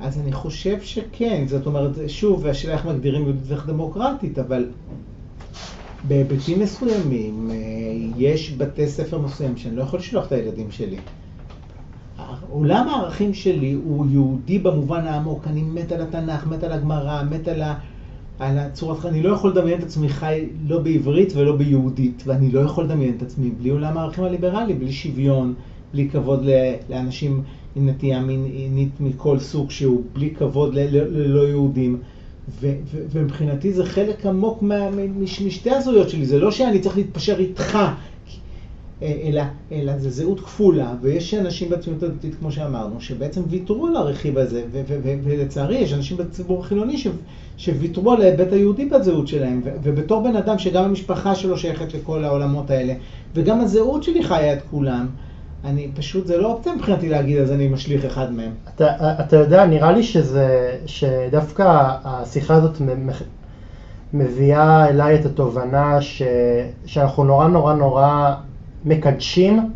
[0.00, 4.66] אז אני חושב שכן, זאת אומרת, שוב, השאלה איך מגדירים יהודית ואיך דמוקרטית, אבל
[6.08, 7.56] בהיבטים מסוימים, אה,
[8.16, 10.96] יש בתי ספר מסוימים שאני לא יכול לשלוח את הילדים שלי.
[12.50, 17.48] עולם הערכים שלי הוא יהודי במובן העמוק, אני מת על התנ"ך, מת על הגמרא, מת
[17.48, 17.74] על, ה,
[18.38, 22.60] על הצורת, אני לא יכול לדמיין את עצמי חי לא בעברית ולא ביהודית, ואני לא
[22.60, 25.54] יכול לדמיין את עצמי בלי עולם הערכים הליברלי, בלי שוויון,
[25.92, 26.44] בלי כבוד
[26.90, 27.42] לאנשים
[27.76, 31.98] עם נטייה מינית מכל סוג שהוא, בלי כבוד ללא יהודים.
[33.12, 34.64] ומבחינתי זה חלק עמוק
[35.18, 37.78] משתי הזהויות שלי, זה לא שאני צריך להתפשר איתך,
[39.02, 39.42] אלא,
[39.72, 44.62] אלא זה זהות כפולה, ויש אנשים בציונות הדתית, כמו שאמרנו, שבעצם ויתרו על הרכיב הזה,
[45.24, 46.96] ולצערי יש אנשים בציבור החילוני
[47.56, 52.70] שוויתרו על ההיבט היהודי בזהות שלהם, ובתור בן אדם שגם המשפחה שלו שייכת לכל העולמות
[52.70, 52.94] האלה,
[53.34, 55.06] וגם הזהות שלי חיה את כולם,
[55.64, 58.50] אני פשוט, זה לא אופציה מבחינתי להגיד, אז אני משליך אחד מהם.
[58.74, 58.86] אתה,
[59.20, 62.76] אתה יודע, נראה לי שזה, שדווקא השיחה הזאת
[64.12, 66.22] מביאה אליי את התובנה ש,
[66.86, 68.34] שאנחנו נורא נורא נורא
[68.84, 69.70] מקדשים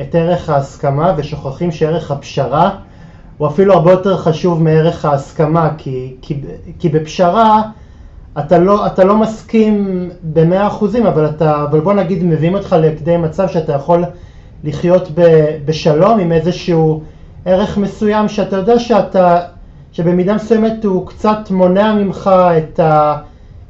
[0.00, 2.70] את ערך ההסכמה ושוכחים שערך הפשרה
[3.38, 6.40] הוא אפילו הרבה יותר חשוב מערך ההסכמה, כי, כי,
[6.78, 7.62] כי בפשרה
[8.38, 13.16] אתה לא, אתה לא מסכים במאה אחוזים, אבל, אתה, אבל בוא נגיד מביאים אותך לכדי
[13.16, 14.04] מצב שאתה יכול
[14.64, 17.02] לחיות ב, בשלום עם איזשהו
[17.44, 19.40] ערך מסוים שאתה יודע שאתה,
[19.92, 23.16] שבמידה מסוימת הוא קצת מונע ממך את, ה,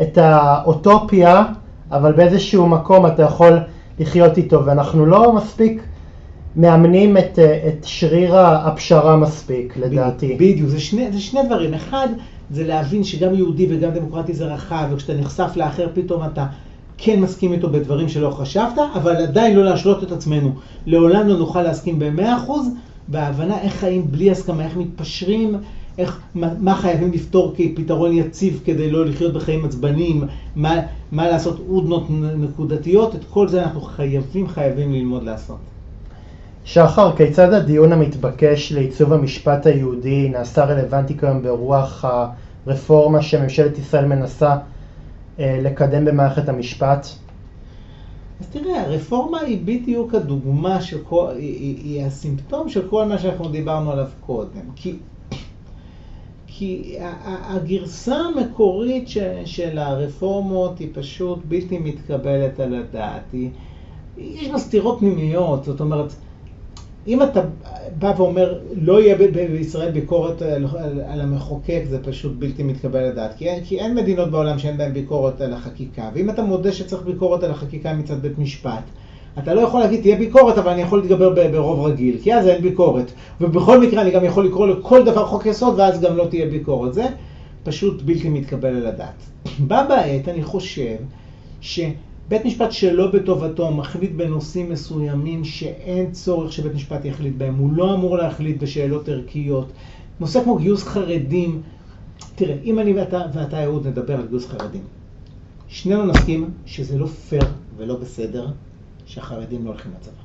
[0.03, 1.45] את האוטופיה,
[1.91, 3.59] אבל באיזשהו מקום אתה יכול
[4.01, 5.83] לחיות איתו, ואנחנו לא מספיק
[6.57, 10.35] מאמנים את, את שריר הפשרה מספיק, לדעתי.
[10.35, 11.75] בדיוק, זה שני, זה שני דברים.
[11.75, 12.09] אחד,
[12.51, 16.47] זה להבין שגם יהודי וגם דמוקרטי זה רחב, וכשאתה נחשף לאחר פתאום אתה
[16.99, 20.53] כן מסכים איתו בדברים שלא חשבת, אבל עדיין לא להשלות את עצמנו.
[20.87, 22.69] לעולם לא נוכל להסכים במאה אחוז,
[23.09, 25.57] בהבנה איך חיים בלי הסכמה, איך מתפשרים,
[26.01, 30.25] איך, מה, מה חייבים לפתור כפתרון יציב כדי לא לחיות בחיים עצבניים,
[30.57, 30.81] מה,
[31.13, 35.59] מה לעשות עודנות נקודתיות, את כל זה אנחנו חייבים, חייבים ללמוד לעשות.
[36.65, 42.05] שחר, כיצד הדיון המתבקש לעיצוב המשפט היהודי נעשה רלוונטי כיום ברוח
[42.67, 44.57] הרפורמה שממשלת ישראל מנסה
[45.39, 47.07] אה, לקדם במערכת המשפט?
[48.41, 53.49] אז תראה, הרפורמה היא בדיוק הדוגמה, של כל, היא, היא הסימפטום של כל מה שאנחנו
[53.49, 54.61] דיברנו עליו קודם.
[54.77, 54.97] כי,
[56.61, 63.23] כי הגרסה המקורית של, של הרפורמות היא פשוט בלתי מתקבלת על הדעת.
[63.33, 63.51] היא,
[64.19, 66.13] יש בה סתירות פנימיות, זאת אומרת,
[67.07, 67.41] אם אתה
[67.99, 73.35] בא ואומר, לא יהיה בישראל ביקורת על, על, על המחוקק, זה פשוט בלתי מתקבל לדעת.
[73.37, 76.11] כי אין, כי אין מדינות בעולם שאין בהן ביקורת על החקיקה.
[76.15, 78.85] ואם אתה מודה שצריך ביקורת על החקיקה מצד בית משפט,
[79.39, 82.63] אתה לא יכול להגיד, תהיה ביקורת, אבל אני יכול להתגבר ברוב רגיל, כי אז אין
[82.63, 83.13] ביקורת.
[83.41, 86.95] ובכל מקרה אני גם יכול לקרוא לכל דבר חוק יסוד, ואז גם לא תהיה ביקורת.
[86.95, 87.07] זה
[87.63, 89.23] פשוט בלתי מתקבל על הדעת.
[89.69, 90.97] בה בעת, אני חושב,
[91.61, 91.81] ש...
[92.31, 97.95] בית משפט שלא בטובתו מחליט בנושאים מסוימים שאין צורך שבית משפט יחליט בהם, הוא לא
[97.95, 99.73] אמור להחליט בשאלות ערכיות.
[100.21, 101.63] נושא כמו גיוס חרדים,
[102.35, 104.83] תראה, אם אני ואתה, ואתה אהוד נדבר על גיוס חרדים,
[105.69, 107.43] שנינו נסכים שזה לא פייר
[107.77, 108.47] ולא בסדר
[109.11, 110.23] שהחרדים לא הולכים לצבא.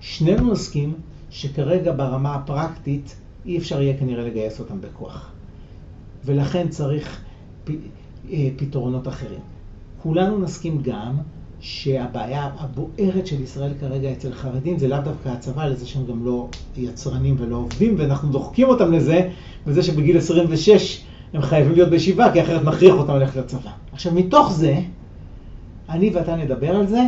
[0.00, 0.94] שנינו נסכים
[1.30, 3.16] שכרגע ברמה הפרקטית
[3.46, 5.32] אי אפשר יהיה כנראה לגייס אותם בכוח.
[6.24, 7.20] ולכן צריך
[7.64, 7.70] פ...
[8.30, 9.40] אה, פתרונות אחרים.
[10.02, 11.16] כולנו נסכים גם
[11.60, 16.48] שהבעיה הבוערת של ישראל כרגע אצל חרדים זה לאו דווקא הצבא, לזה שהם גם לא
[16.76, 19.30] יצרנים ולא עובדים, ואנחנו דוחקים אותם לזה,
[19.66, 23.70] בזה שבגיל 26 הם חייבים להיות בישיבה, כי אחרת נכריח אותם ללכת לצבא.
[23.92, 24.80] עכשיו, מתוך זה,
[25.88, 27.02] אני ואתה נדבר על זה,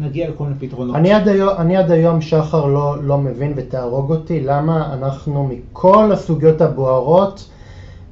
[0.00, 0.96] נגיע לכל מיני פתרונות.
[0.96, 6.12] אני עד היום, אני עד היום שחר, לא, לא מבין ותהרוג אותי, למה אנחנו מכל
[6.12, 7.48] הסוגיות הבוערות,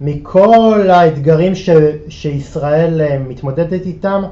[0.01, 1.71] מכל האתגרים ש,
[2.09, 4.23] שישראל אה, מתמודדת איתם,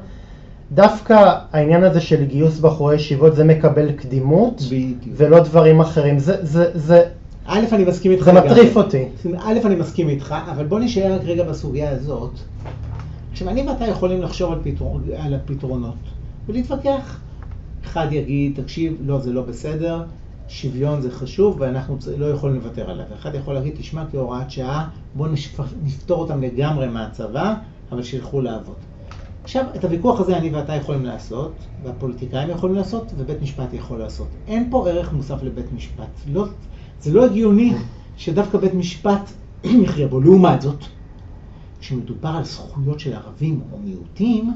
[0.72, 4.98] דווקא העניין הזה של גיוס בחורי ישיבות זה מקבל קדימות, בדיוק.
[5.16, 6.18] ולא דברים אחרים.
[6.18, 7.02] זה, זה, זה,
[7.46, 8.24] א', אני מסכים איתך.
[8.24, 9.04] זה מטריף אותי.
[9.38, 12.30] א', אני מסכים איתך, אבל בוא נשאר רק רגע בסוגיה הזאת.
[13.32, 15.94] עכשיו, אני ואתה יכולים לחשוב על, פתרון, על הפתרונות
[16.46, 17.20] ולהתווכח.
[17.84, 20.04] אחד יגיד, תקשיב, לא, זה לא בסדר,
[20.48, 23.04] שוויון זה חשוב ואנחנו לא יכולים לוותר עליו.
[23.14, 25.30] אחד יכול להגיד, תשמע, כהוראת שעה, בואו
[25.82, 27.54] נפתור אותם לגמרי מהצבא,
[27.92, 28.76] אבל שילכו לעבוד.
[29.44, 31.52] עכשיו, את הוויכוח הזה אני ואתה יכולים לעשות,
[31.84, 34.28] והפוליטיקאים יכולים לעשות, ובית משפט יכול לעשות.
[34.46, 36.20] אין פה ערך מוסף לבית משפט.
[36.32, 36.44] לא,
[37.00, 37.74] זה לא הגיוני
[38.16, 39.30] שדווקא בית משפט
[39.84, 40.20] יכריע בו.
[40.20, 40.84] לעומת זאת,
[41.80, 44.52] כשמדובר על זכויות של ערבים או מיעוטים,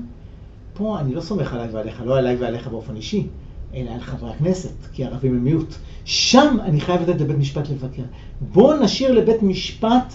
[0.75, 3.27] פה אני לא סומך עליי ועליך, לא עליי ועליך באופן אישי,
[3.75, 5.75] אלא על חברי הכנסת, כי ערבים הם מיעוט.
[6.05, 8.03] שם אני חייב לתת לבית משפט לבקר.
[8.41, 10.15] בואו נשאיר לבית משפט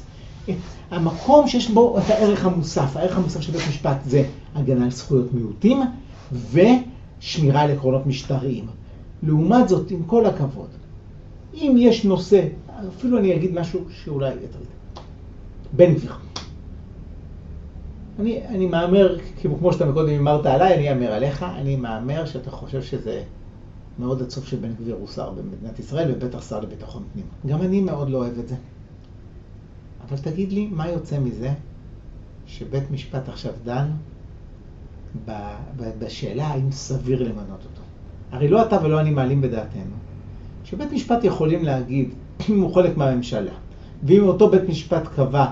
[0.49, 0.55] את
[0.91, 2.97] המקום שיש בו את הערך המוסף.
[2.97, 4.24] הערך המוסף של בית משפט זה
[4.55, 5.82] הגנה על זכויות מיעוטים
[6.51, 8.66] ושמירה על עקרונות משטריים.
[9.24, 10.70] לעומת זאת, עם כל הכבוד,
[11.53, 12.47] אם יש נושא,
[12.97, 14.70] אפילו אני אגיד משהו שאולי יטריד.
[15.74, 16.14] בן גביר.
[18.20, 19.17] אני, אני מהמר,
[19.59, 23.24] כמו שאתה קודם אמרת עליי, אני אאמר עליך, אני מהמר שאתה חושב שזה
[23.99, 27.26] מאוד עצוב שבן גביר הוא שר במדינת ישראל, ובטח שר לביטחון פנים.
[27.45, 28.55] גם אני מאוד לא אוהב את זה.
[30.07, 31.51] אבל תגיד לי, מה יוצא מזה
[32.47, 33.88] שבית משפט עכשיו דן
[35.99, 37.82] בשאלה האם סביר למנות אותו?
[38.32, 39.95] הרי לא אתה ולא אני מעלים בדעתנו
[40.63, 42.13] שבית משפט יכולים להגיד,
[42.49, 43.53] אם הוא חלק מהממשלה,
[44.03, 45.45] ואם אותו בית משפט קבע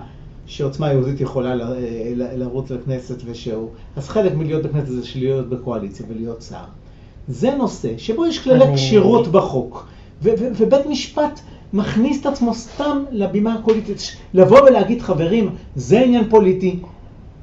[0.47, 1.55] שעוצמה יהודית יכולה
[2.15, 6.63] לרוץ לכנסת ושהוא, אז חלק מלהיות בכנסת זה להיות בקואליציה ולהיות שר.
[7.27, 9.87] זה נושא שבו יש כללי כשירות בחוק,
[10.21, 11.39] ובית משפט
[11.73, 16.79] מכניס את עצמו סתם לבימה הפוליטית, לבוא ולהגיד, חברים, זה עניין פוליטי,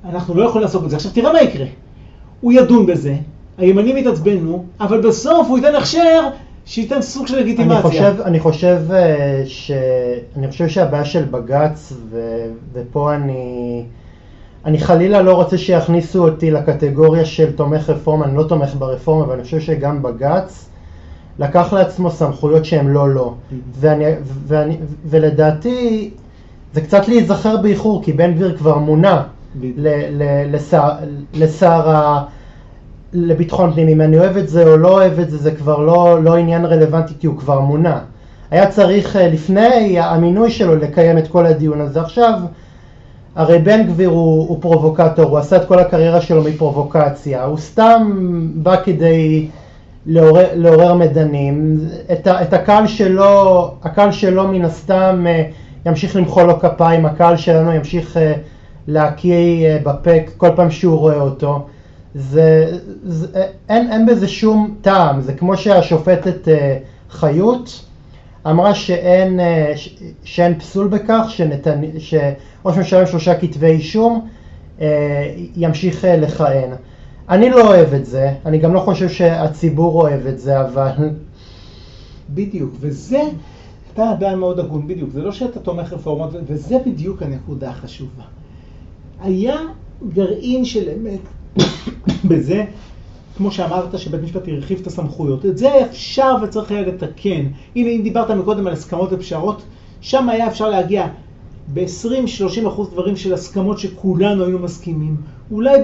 [0.05, 0.97] אנחנו לא יכולים לעשות את זה.
[0.97, 1.67] עכשיו תראה מה יקרה.
[2.41, 3.17] הוא ידון בזה,
[3.59, 6.29] הימנים יתעצבנו, אבל בסוף הוא ייתן הכשר
[6.67, 7.77] שייתן סוג של לגיטימציה.
[7.77, 9.71] אני חושב, אני חושב, אה, ש...
[10.37, 12.21] אני חושב שהבעיה של בג"ץ, ו...
[12.73, 13.85] ופה אני,
[14.65, 19.35] אני חלילה לא רוצה שיכניסו אותי לקטגוריה של תומך רפורמה, אני לא תומך ברפורמה, אבל
[19.35, 20.69] אני חושב שגם בג"ץ
[21.39, 23.35] לקח לעצמו סמכויות שהן לא לא.
[23.81, 24.05] ואני,
[24.47, 26.11] ואני, ולדעתי
[26.73, 29.23] זה קצת להיזכר באיחור, כי בן גביר כבר מונה
[30.51, 30.89] לשר,
[31.35, 32.25] לשר ה...
[33.15, 36.23] לביטחון פנים, אם אני אוהב את זה או לא אוהב את זה, זה כבר לא,
[36.23, 37.99] לא עניין רלוונטי כי הוא כבר מונה.
[38.51, 42.01] היה צריך אה, לפני המינוי שלו לקיים את כל הדיון הזה.
[42.01, 42.33] עכשיו,
[43.35, 48.13] הרי בן גביר הוא, הוא פרובוקטור, הוא עשה את כל הקריירה שלו מפרובוקציה, הוא סתם
[48.55, 49.49] בא כדי
[50.07, 51.81] לעורר, לעורר מדנים.
[52.13, 55.43] את, את הקהל שלו, הקהל שלו מן הסתם אה,
[55.87, 58.33] ימשיך למחוא לו כפיים, הקהל שלנו ימשיך אה,
[58.89, 61.67] להקיא בפה כל פעם שהוא רואה אותו.
[62.15, 66.79] זה, זה, אין, אין בזה שום טעם, זה כמו שהשופטת אה,
[67.11, 67.85] חיות
[68.47, 71.99] אמרה שאין, אה, ש, שאין פסול בכך שנתנ...
[71.99, 74.29] שראש ממשלה עם שלושה כתבי אישום
[74.81, 76.71] אה, ימשיך לכהן.
[77.29, 80.91] אני לא אוהב את זה, אני גם לא חושב שהציבור אוהב את זה, אבל...
[82.35, 83.23] בדיוק, וזה,
[83.93, 88.23] אתה עדיין מאוד הגון, בדיוק, זה לא שאתה תומך רפורמות, וזה בדיוק הנקודה החשובה.
[89.23, 89.57] היה
[90.09, 91.21] גרעין של אמת
[92.29, 92.65] בזה,
[93.37, 95.47] כמו שאמרת, שבית משפט הרחיב את הסמכויות.
[95.47, 97.47] את זה אפשר וצריך היה לתקן.
[97.77, 99.63] הנה, אם דיברת מקודם על הסכמות ופשרות,
[100.01, 101.07] שם היה אפשר להגיע
[101.75, 105.17] ב-20-30 אחוז דברים של הסכמות שכולנו היינו מסכימים.
[105.51, 105.79] אולי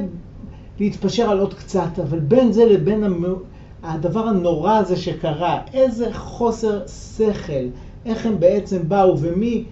[0.81, 3.25] להתפשר על עוד קצת, אבל בין זה לבין המ...
[3.83, 7.53] הדבר הנורא הזה שקרה, איזה חוסר שכל,
[8.07, 9.65] איך הם בעצם באו ומי...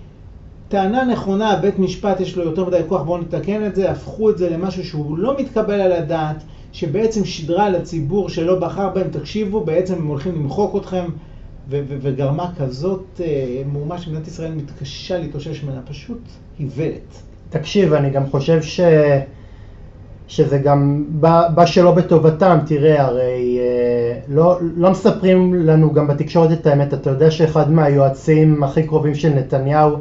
[0.69, 4.39] טענה נכונה, בית משפט יש לו יותר מדי כוח, בואו נתקן את זה, הפכו את
[4.39, 6.43] זה למשהו שהוא לא מתקבל על הדעת,
[6.73, 11.05] שבעצם שידרה לציבור שלא בחר בהם, תקשיבו, בעצם הם הולכים למחוק אתכם,
[11.71, 16.21] וגרמה כזאת אה, מהומה שמדינת ישראל מתקשה להתאושש ממנה, פשוט
[16.61, 17.23] איוולת.
[17.51, 18.81] תקשיב, אני גם חושב ש...
[20.29, 26.53] שזה גם בא, בא שלא בטובתם, תראה, הרי אה, לא, לא מספרים לנו גם בתקשורת
[26.53, 29.97] את האמת, אתה יודע שאחד מהיועצים הכי קרובים של נתניהו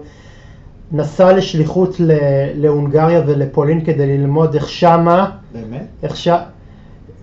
[0.91, 1.95] נסע לשליחות
[2.55, 5.85] להונגריה ולפולין כדי ללמוד איך שמה, באמת?
[6.03, 6.27] איך ש...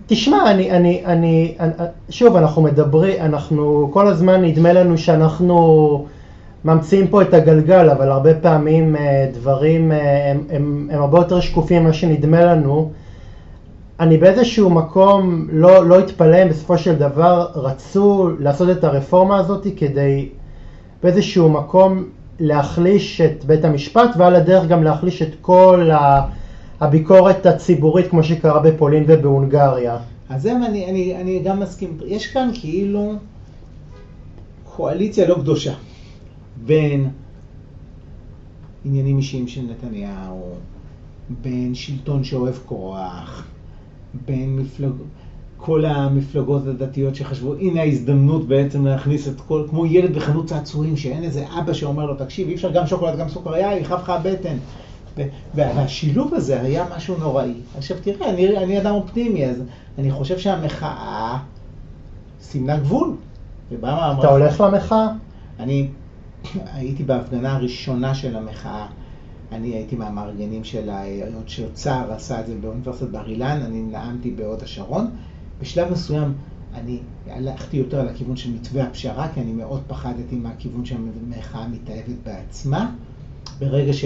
[0.07, 1.71] תשמע, אני, אני, אני, אני,
[2.09, 6.05] שוב, אנחנו מדברים, אנחנו, כל הזמן נדמה לנו שאנחנו
[6.65, 11.39] ממציאים פה את הגלגל, אבל הרבה פעמים אה, דברים אה, הם, הם, הם הרבה יותר
[11.39, 12.91] שקופים ממה שנדמה לנו.
[13.99, 19.67] אני באיזשהו מקום לא, לא התפלא אם בסופו של דבר רצו לעשות את הרפורמה הזאת
[19.77, 20.29] כדי
[21.03, 22.03] באיזשהו מקום
[22.39, 25.89] להחליש את בית המשפט ועל הדרך גם להחליש את כל
[26.81, 29.97] הביקורת הציבורית כמו שקרה בפולין ובהונגריה.
[30.29, 33.13] אז זה אני, אני, אני גם מסכים, יש כאן כאילו
[34.75, 35.73] קואליציה לא קדושה
[36.65, 37.09] בין
[38.85, 40.55] עניינים אישיים של נתניהו,
[41.41, 43.45] בין שלטון שאוהב כוח,
[44.25, 45.07] בין מפלגות,
[45.65, 51.23] כל המפלגות הדתיות שחשבו, הנה ההזדמנות בעצם להכניס את כל, כמו ילד בחנות צעצועים, שאין
[51.23, 54.57] איזה אבא שאומר לו, תקשיב, אי אפשר גם שוקולד, גם סוכריה, יכאב לך הבטן.
[55.55, 57.53] והשילוב הזה היה משהו נוראי.
[57.77, 59.63] עכשיו תראה, אני, אני אדם אופטימי, אז
[59.97, 61.37] אני חושב שהמחאה
[62.41, 63.15] סימנה גבול.
[64.19, 65.07] אתה הולך למחאה?
[65.59, 65.87] אני
[66.73, 68.87] הייתי בהפגנה הראשונה של המחאה.
[69.51, 74.63] אני הייתי מהמארגנים של היות שאוצר עשה את זה באוניברסיטת בר אילן, אני נאמתי בהוד
[74.63, 75.07] השרון.
[75.61, 76.33] בשלב מסוים
[76.73, 76.99] אני
[77.29, 82.91] הלכתי יותר על הכיוון של מתווה הפשרה, כי אני מאוד פחדתי מהכיוון שהמחאה מתאהבת בעצמה.
[83.59, 84.05] ברגע ש...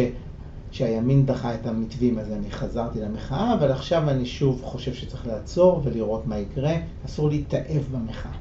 [0.72, 5.82] שהימין דחה את המתווים, אז אני חזרתי למחאה, אבל עכשיו אני שוב חושב שצריך לעצור
[5.84, 6.74] ולראות מה יקרה.
[7.06, 8.32] אסור להתאהב במחאה.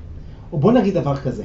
[0.53, 1.45] או בוא נגיד דבר כזה,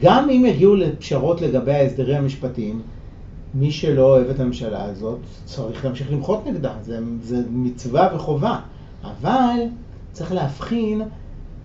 [0.00, 2.82] גם אם יגיעו לפשרות לגבי ההסדרים המשפטיים,
[3.54, 8.60] מי שלא אוהב את הממשלה הזאת צריך להמשיך למחות נגדה, זה, זה מצווה וחובה.
[9.04, 9.60] אבל
[10.18, 11.02] צריך להבחין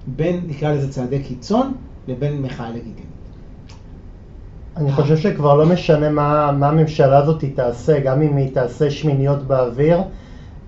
[0.08, 1.74] בין, נקרא לזה צעדי קיצון,
[2.08, 3.04] לבין מחאה לגיטימית.
[4.78, 9.44] אני חושב שכבר לא משנה מה, מה הממשלה הזאת תעשה, גם אם היא תעשה שמיניות
[9.44, 10.02] באוויר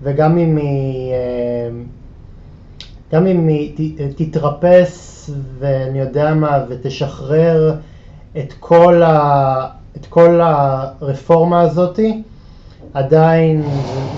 [0.02, 1.68] וגם אם היא, אה,
[3.12, 7.74] גם אם היא תתרפס ואני יודע מה, ותשחרר
[8.38, 9.66] את כל, ה,
[9.96, 12.22] את כל הרפורמה הזאתי,
[12.94, 13.62] עדיין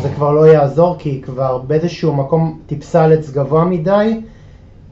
[0.03, 4.21] זה כבר לא יעזור כי היא כבר באיזשהו מקום טיפסה על עץ גבוה מדי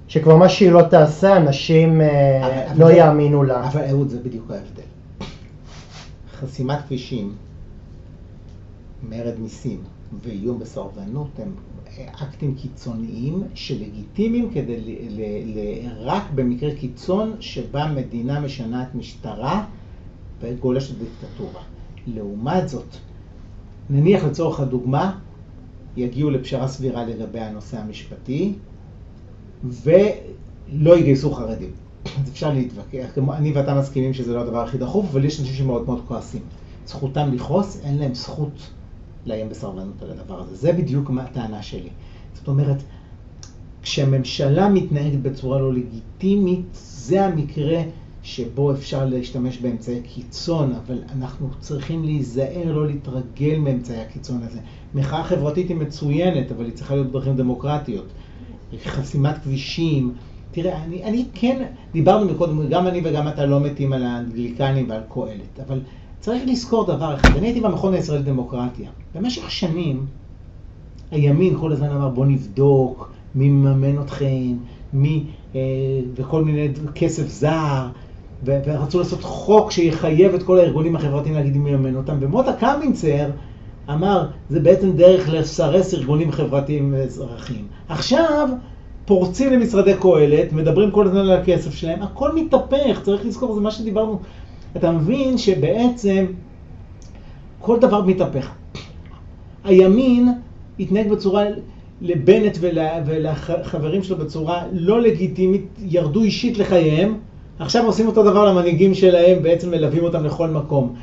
[0.09, 3.69] שכבר מה שהיא לא תעשה, אנשים אה, לא זה, יאמינו לה.
[3.69, 4.83] אבל אהוד, זה בדיוק ההבדל.
[6.41, 7.33] חסימת כבישים,
[9.09, 9.79] מרד מיסים
[10.23, 11.53] ואיום בסרבנות הם
[12.23, 19.65] אקטים קיצוניים שלגיטימיים כדי ל, ל, ל, רק במקרה קיצון שבה מדינה משנה את משטרה
[20.41, 21.63] וגולשת דיקטטורה.
[22.07, 22.97] לעומת זאת,
[23.91, 25.19] נניח לצורך הדוגמה,
[25.97, 28.53] יגיעו לפשרה סבירה לגבי הנושא המשפטי,
[29.65, 31.71] ולא יגייסו חרדים.
[32.05, 35.87] אז אפשר להתווכח, אני ואתה מסכימים שזה לא הדבר הכי דחוף, אבל יש אנשים שמאוד
[35.87, 36.43] מאוד כועסים.
[36.87, 38.71] זכותם לכעוס, אין להם זכות
[39.27, 40.57] לאיים בסרבנות על הדבר הזה.
[40.57, 41.89] זה בדיוק מה הטענה שלי.
[42.35, 42.83] זאת אומרת,
[43.83, 47.83] כשהממשלה מתנהגת בצורה לא לגיטימית, זה המקרה
[48.27, 54.59] שבו אפשר להשתמש באמצעי קיצון, אבל אנחנו צריכים להיזהר, לא להתרגל מאמצעי הקיצון הזה.
[54.95, 58.07] מחאה חברתית היא מצוינת, אבל היא צריכה להיות בדרכים דמוקרטיות.
[58.85, 60.15] חסימת כבישים.
[60.51, 65.03] תראה, אני, אני כן, דיברנו מקודם, גם אני וגם אתה לא מתים על האנגליקנים ועל
[65.09, 65.81] קהלת, אבל
[66.21, 68.91] צריך לזכור דבר אחד, אני הייתי במכון הישראלי לדמוקרטיה.
[69.15, 70.07] במשך שנים,
[71.11, 74.57] הימין כל הזמן אמר, בוא נבדוק מי מממן אתכם,
[74.93, 75.25] מי,
[75.55, 75.61] אה,
[76.15, 77.89] וכל מיני כסף זר,
[78.45, 83.31] ורצו לעשות חוק שיחייב את כל הארגונים החברתיים להגיד מי מממן אותם, ומוטה קמינצר
[83.91, 87.67] אמר, זה בעצם דרך לסרס ארגונים חברתיים ואזרחיים.
[87.89, 88.49] עכשיו,
[89.05, 93.71] פורצים למשרדי קהלת, מדברים כל הזמן על הכסף שלהם, הכל מתהפך, צריך לזכור, זה מה
[93.71, 94.19] שדיברנו.
[94.77, 96.27] אתה מבין שבעצם
[97.61, 98.51] כל דבר מתהפך.
[99.65, 100.29] הימין
[100.81, 101.45] התנהג בצורה,
[102.01, 107.19] לבנט ול, ולחברים שלו בצורה לא לגיטימית, ירדו אישית לחייהם,
[107.59, 110.95] עכשיו עושים אותו דבר למנהיגים שלהם, בעצם מלווים אותם לכל מקום.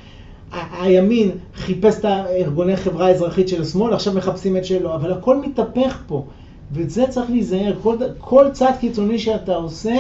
[0.82, 6.04] הימין חיפש את הארגוני חברה האזרחית של השמאל, עכשיו מחפשים את שלו, אבל הכל מתהפך
[6.08, 6.26] פה,
[6.72, 9.96] וזה צריך להיזהר, כל, כל צעד קיצוני שאתה עושה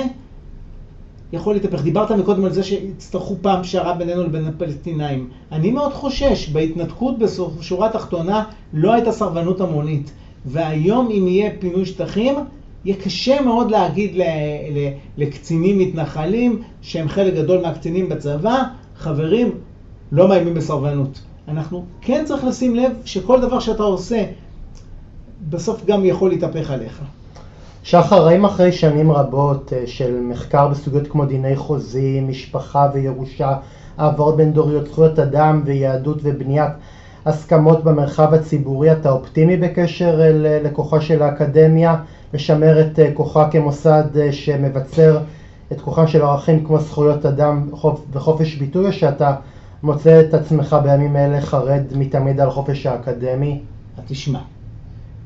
[1.33, 1.81] יכול להתהפך.
[1.81, 5.29] דיברת מקודם על זה שיצטרכו פעם פשרה בינינו לבין הפלסטינאים.
[5.51, 8.43] אני מאוד חושש, בהתנתקות בסוף, שורה תחתונה,
[8.73, 10.11] לא הייתה סרבנות המונית,
[10.45, 12.35] והיום אם יהיה פינוי שטחים,
[12.85, 14.21] יהיה קשה מאוד להגיד
[15.17, 18.63] לקצינים מתנחלים, שהם חלק גדול מהקצינים בצבא,
[18.97, 19.51] חברים,
[20.11, 21.21] לא מאיימים בסרבנות.
[21.47, 24.25] אנחנו כן צריך לשים לב שכל דבר שאתה עושה,
[25.49, 27.01] בסוף גם יכול להתהפך עליך.
[27.83, 33.57] שחר, האם אחרי שנים רבות אה, של מחקר בסוגיות כמו דיני חוזים, משפחה וירושה,
[33.97, 36.71] העברות בין דוריות, זכויות אדם ויהדות ובניית
[37.25, 40.19] הסכמות במרחב הציבורי, אתה אופטימי בקשר
[40.63, 41.95] לכוחה של האקדמיה,
[42.33, 45.19] לשמר את אה, כוחה כמוסד אה, שמבצר
[45.71, 47.69] את כוחם של ערכים כמו זכויות אדם
[48.11, 49.35] וחופש ביטוי, או שאתה
[49.83, 53.61] מוצא את עצמך בימים אלה חרד מתמיד על חופש האקדמי?
[54.07, 54.39] תשמע,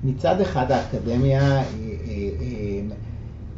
[0.03, 1.63] מצד אחד האקדמיה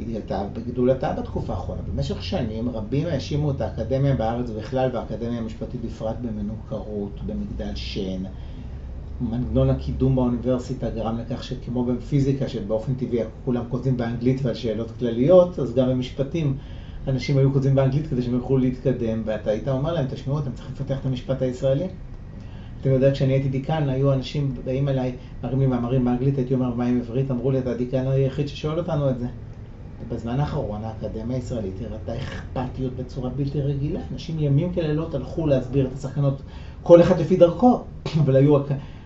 [0.00, 1.80] התגלתה בגדולתה בתקופה האחרונה.
[1.94, 8.22] במשך שנים רבים האשימו את האקדמיה בארץ בכלל והאקדמיה המשפטית בפרט במנוכרות, במגדל שן.
[9.20, 15.58] מנגנון הקידום באוניברסיטה גרם לכך שכמו בפיזיקה, שבאופן טבעי כולם כותבים באנגלית ועל שאלות כלליות,
[15.58, 16.56] אז גם במשפטים
[17.06, 20.74] אנשים היו כותבים באנגלית כדי שהם יוכלו להתקדם, ואתה היית אומר להם, תשמעו, אתם צריכים
[20.74, 21.86] לפתח את המשפט הישראלי.
[22.80, 26.74] אתה יודע, כשאני הייתי דיקן, היו אנשים באים אליי, מראים לי מאמרים באנגלית, הייתי אומר,
[26.74, 27.30] מה עם עברית?
[27.30, 29.26] אמרו לי, אתה הדיקן היחיד ששואל אותנו את זה.
[30.08, 34.00] בזמן האחרון האקדמיה הישראלית הראתה אכפתיות בצורה בלתי רגילה.
[34.12, 36.42] אנשים ימים כלילות הלכו להסביר את הסכנות,
[36.82, 37.82] כל אחד לפי דרכו,
[38.24, 38.52] אבל היו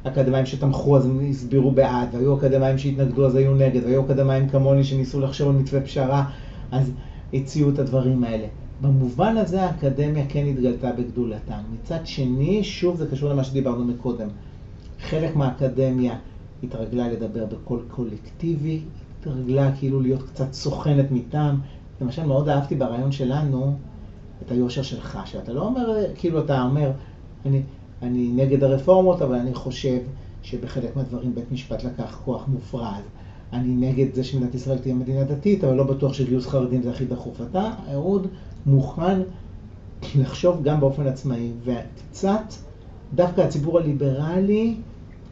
[0.04, 4.84] אקדמאים שתמכו אז הם הסבירו בעד, והיו אקדמאים שהתנגדו אז היו נגד, והיו אקדמאים כמוני
[4.84, 6.24] שניסו לחשוב על מתווה פשרה,
[6.70, 6.92] אז
[7.34, 8.46] הציעו את הדברים האלה.
[8.80, 11.58] במובן הזה האקדמיה כן התגלתה בגדולתה.
[11.72, 14.28] מצד שני, שוב זה קשור למה שדיברנו מקודם.
[15.00, 16.14] חלק מהאקדמיה
[16.62, 18.80] התרגלה לדבר בקול קולקטיבי,
[19.20, 21.60] התרגלה כאילו להיות קצת סוכנת מטעם.
[22.00, 23.76] למשל, מאוד אהבתי ברעיון שלנו
[24.42, 26.90] את היושר שלך, שאתה לא אומר, כאילו אתה אומר,
[27.46, 27.62] אני,
[28.04, 29.98] אני נגד הרפורמות, אבל אני חושב
[30.42, 33.04] שבחלק מהדברים בית משפט לקח כוח מופרז.
[33.52, 37.04] אני נגד זה שמדינת ישראל תהיה מדינה דתית, אבל לא בטוח שגיוס חרדים זה הכי
[37.04, 37.40] דחוף.
[37.50, 38.26] אתה, אהוד,
[38.66, 39.20] מוכן
[40.16, 42.54] לחשוב גם באופן עצמאי, וקצת,
[43.14, 44.76] דווקא הציבור הליברלי,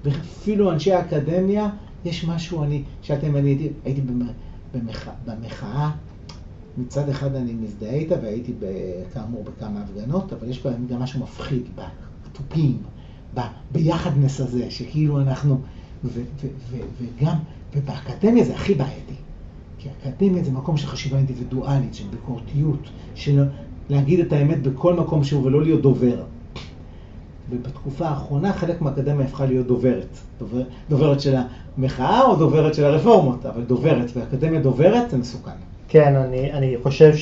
[0.04, 1.70] ואפילו אנשי האקדמיה,
[2.04, 4.00] יש משהו, אני, שאתם, אני הייתי, הייתי
[4.74, 5.90] במח, במחאה,
[6.78, 8.52] מצד אחד אני מזדהה איתה, והייתי
[9.14, 12.11] כאמור בכמה הפגנות, אבל יש בהם גם משהו מפחיד, בתופים,
[13.34, 13.40] ב,
[13.72, 15.60] ביחדנס הזה, שכאילו אנחנו,
[16.04, 17.34] וגם,
[17.74, 19.14] ובאקדמיה זה הכי בעייתי.
[19.78, 23.44] כי אקדמיה זה מקום של חשיבה אינדיבידואלית, של ביקורתיות, של
[23.90, 26.22] להגיד את האמת בכל מקום שהוא ולא להיות דובר.
[27.50, 30.18] ובתקופה האחרונה חלק מהאקדמיה הפכה להיות דוברת.
[30.38, 31.36] דובר, דוברת של
[31.78, 35.50] המחאה או דוברת של הרפורמות, אבל דוברת, ואקדמיה דוברת זה מסוכן.
[35.88, 37.12] כן, אני, אני חושב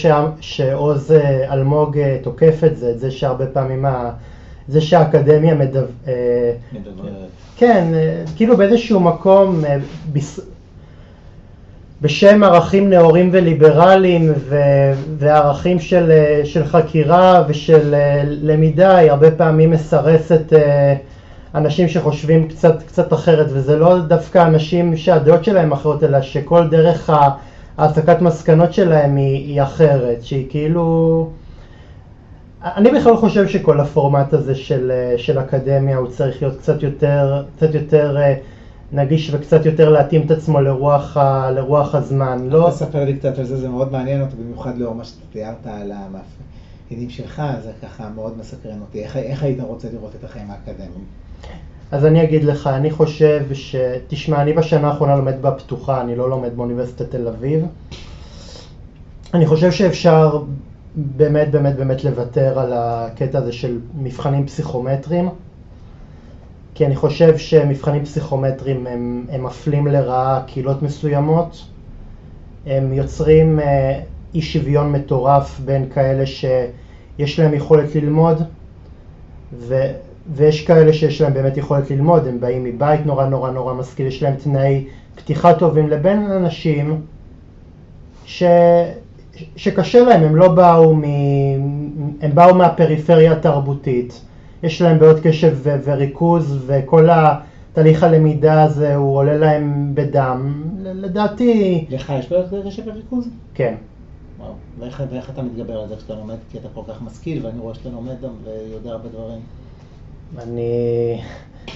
[0.40, 4.10] שעוז אה, אלמוג אה, תוקף את זה, את זה שהרבה פעמים, ה,
[4.70, 5.84] זה שהאקדמיה מדבר...
[6.72, 7.28] מדברת.
[7.56, 9.76] כן, אה, כאילו באיזשהו מקום, אה,
[10.12, 10.40] בס...
[12.02, 14.56] בשם ערכים נאורים וליברליים ו-
[15.18, 20.94] וערכים של, אה, של חקירה ושל אה, למידה, היא הרבה פעמים מסרסת אה,
[21.54, 27.10] אנשים שחושבים קצת, קצת אחרת, וזה לא דווקא אנשים שהדעות שלהם אחרות, אלא שכל דרך
[27.10, 27.30] ה-
[27.78, 31.28] ההסקת מסקנות שלהם היא, היא אחרת, שהיא כאילו...
[32.64, 37.44] אני בכלל חושב שכל הפורמט הזה של, אה, של אקדמיה הוא צריך להיות קצת יותר,
[37.56, 38.34] קצת יותר אה,
[38.92, 42.48] נגיש וקצת יותר להתאים את עצמו לרוח, ה, לרוח הזמן.
[42.48, 45.66] לא, תספר לי קצת על זה, זה מאוד מעניין אותי, במיוחד לאור מה שאתה תיארת
[45.66, 49.02] על המאפיינים שלך, זה ככה מאוד מסקרן אותי.
[49.04, 51.04] איך, איך היית רוצה לראות את החיים האקדמיים?
[51.92, 53.76] אז אני אגיד לך, אני חושב ש...
[54.08, 57.66] תשמע, אני בשנה האחרונה לומד בפתוחה, אני לא לומד באוניברסיטת תל אביב.
[59.34, 60.42] אני חושב שאפשר
[60.96, 65.28] באמת באמת באמת לוותר על הקטע הזה של מבחנים פסיכומטריים,
[66.74, 71.64] כי אני חושב שמבחנים פסיכומטריים הם, הם מפלים לרעה קהילות מסוימות,
[72.66, 74.00] הם יוצרים אה,
[74.34, 78.42] אי שוויון מטורף בין כאלה שיש להם יכולת ללמוד,
[79.52, 79.74] ו,
[80.34, 84.22] ויש כאלה שיש להם באמת יכולת ללמוד, הם באים מבית נורא נורא נורא משכיל, יש
[84.22, 84.84] להם תנאי
[85.14, 87.00] פתיחה טובים, לבין אנשים
[88.24, 88.42] ש...
[89.56, 91.04] שקשה להם, הם לא באו, מ...
[92.20, 94.20] הם באו מהפריפריה התרבותית,
[94.62, 95.76] יש להם בעיות קשב ו...
[95.84, 103.28] וריכוז וכל התהליך הלמידה הזה הוא עולה להם בדם, לדעתי, לך יש בעיות קשב וריכוז?
[103.54, 103.74] כן.
[104.38, 104.52] וואו.
[104.78, 106.34] ואיך, ואיך אתה מתגבר על זה כשאתה לומד?
[106.52, 109.40] כי אתה כל כך משכיל, ואני רואה שאתה לומד גם ויודע הרבה דברים.
[110.38, 111.20] אני...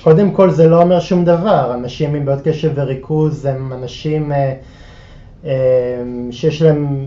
[0.02, 4.54] קודם כל זה לא אומר שום דבר, אנשים עם בעיות קשב וריכוז הם אנשים אה,
[5.44, 5.52] אה,
[6.30, 7.06] שיש להם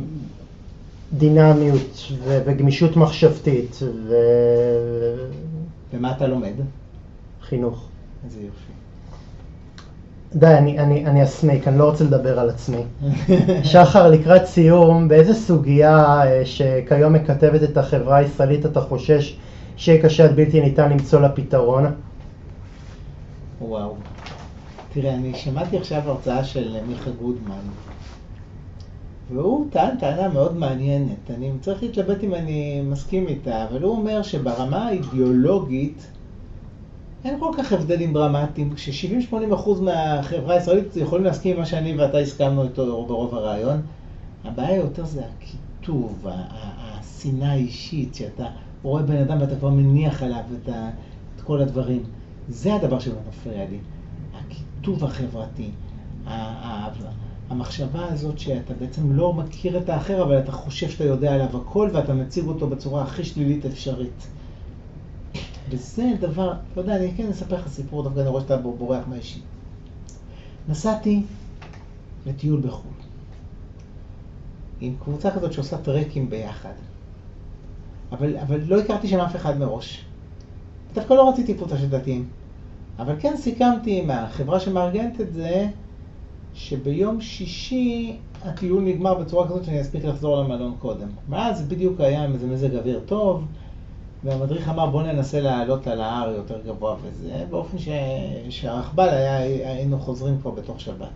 [1.13, 3.79] דינמיות ו- וגמישות מחשבתית
[5.93, 6.53] ומה אתה לומד?
[7.41, 7.87] וחינוך.
[8.25, 8.77] איזה יופי.
[10.35, 12.83] די, אני, אני, אני אסמיק, אני לא רוצה לדבר על עצמי.
[13.71, 19.37] שחר, לקראת סיום, באיזה סוגיה אה, שכיום מקטבת את החברה הישראלית אתה חושש
[19.77, 21.85] שיהיה קשה עד בלתי ניתן למצוא לה פתרון?
[23.61, 23.95] וואו.
[24.93, 27.53] תראה, אני שמעתי עכשיו הרצאה של מיכה גודמן,
[29.33, 31.31] והוא טען טענה מאוד מעניינת.
[31.35, 36.07] אני צריך להתלבט אם אני מסכים איתה, אבל הוא אומר שברמה האידיאולוגית
[37.25, 42.63] אין כל כך הבדלים דרמטיים, כש-70-80% מהחברה הישראלית יכולים להסכים עם מה שאני ואתה הסכמנו
[42.63, 43.81] איתו ברוב הרעיון.
[44.43, 48.45] הבעיה יותר זה הקיטוב, השנאה האישית, שאתה
[48.83, 50.69] רואה בן אדם ואתה כבר מניח עליו את,
[51.35, 52.03] את כל הדברים.
[52.49, 53.77] זה הדבר שלא מפריע לי.
[54.35, 55.69] הקיטוב החברתי,
[57.49, 61.89] המחשבה הזאת שאתה בעצם לא מכיר את האחר, אבל אתה חושב שאתה יודע עליו הכל
[61.93, 64.27] ואתה מציג אותו בצורה הכי שלילית אפשרית.
[65.69, 69.39] וזה דבר, לא יודע, אני כן אספר לך סיפור, דווקא אני רואה שאתה בורח מהאישי.
[70.69, 71.21] נסעתי
[72.25, 72.93] לטיול בחו"ל,
[74.79, 76.73] עם קבוצה כזאת שעושה טרקים ביחד.
[78.11, 80.05] אבל, אבל לא הכרתי שם אף אחד מראש.
[80.93, 82.29] דווקא לא רציתי קבוצה של דתיים.
[82.99, 85.67] אבל כן סיכמתי עם החברה שמארגנת את זה,
[86.57, 91.07] שביום שישי הטיול נגמר בצורה כזאת שאני אספיק לחזור למלון קודם.
[91.29, 93.45] ואז בדיוק היה עם איזה מזג אוויר טוב,
[94.23, 97.87] והמדריך אמר בוא ננסה לעלות על ההר יותר גבוה וזה, באופן ש...
[98.49, 99.37] שהרכבל היה,
[99.71, 101.07] היינו חוזרים כבר בתוך שבת.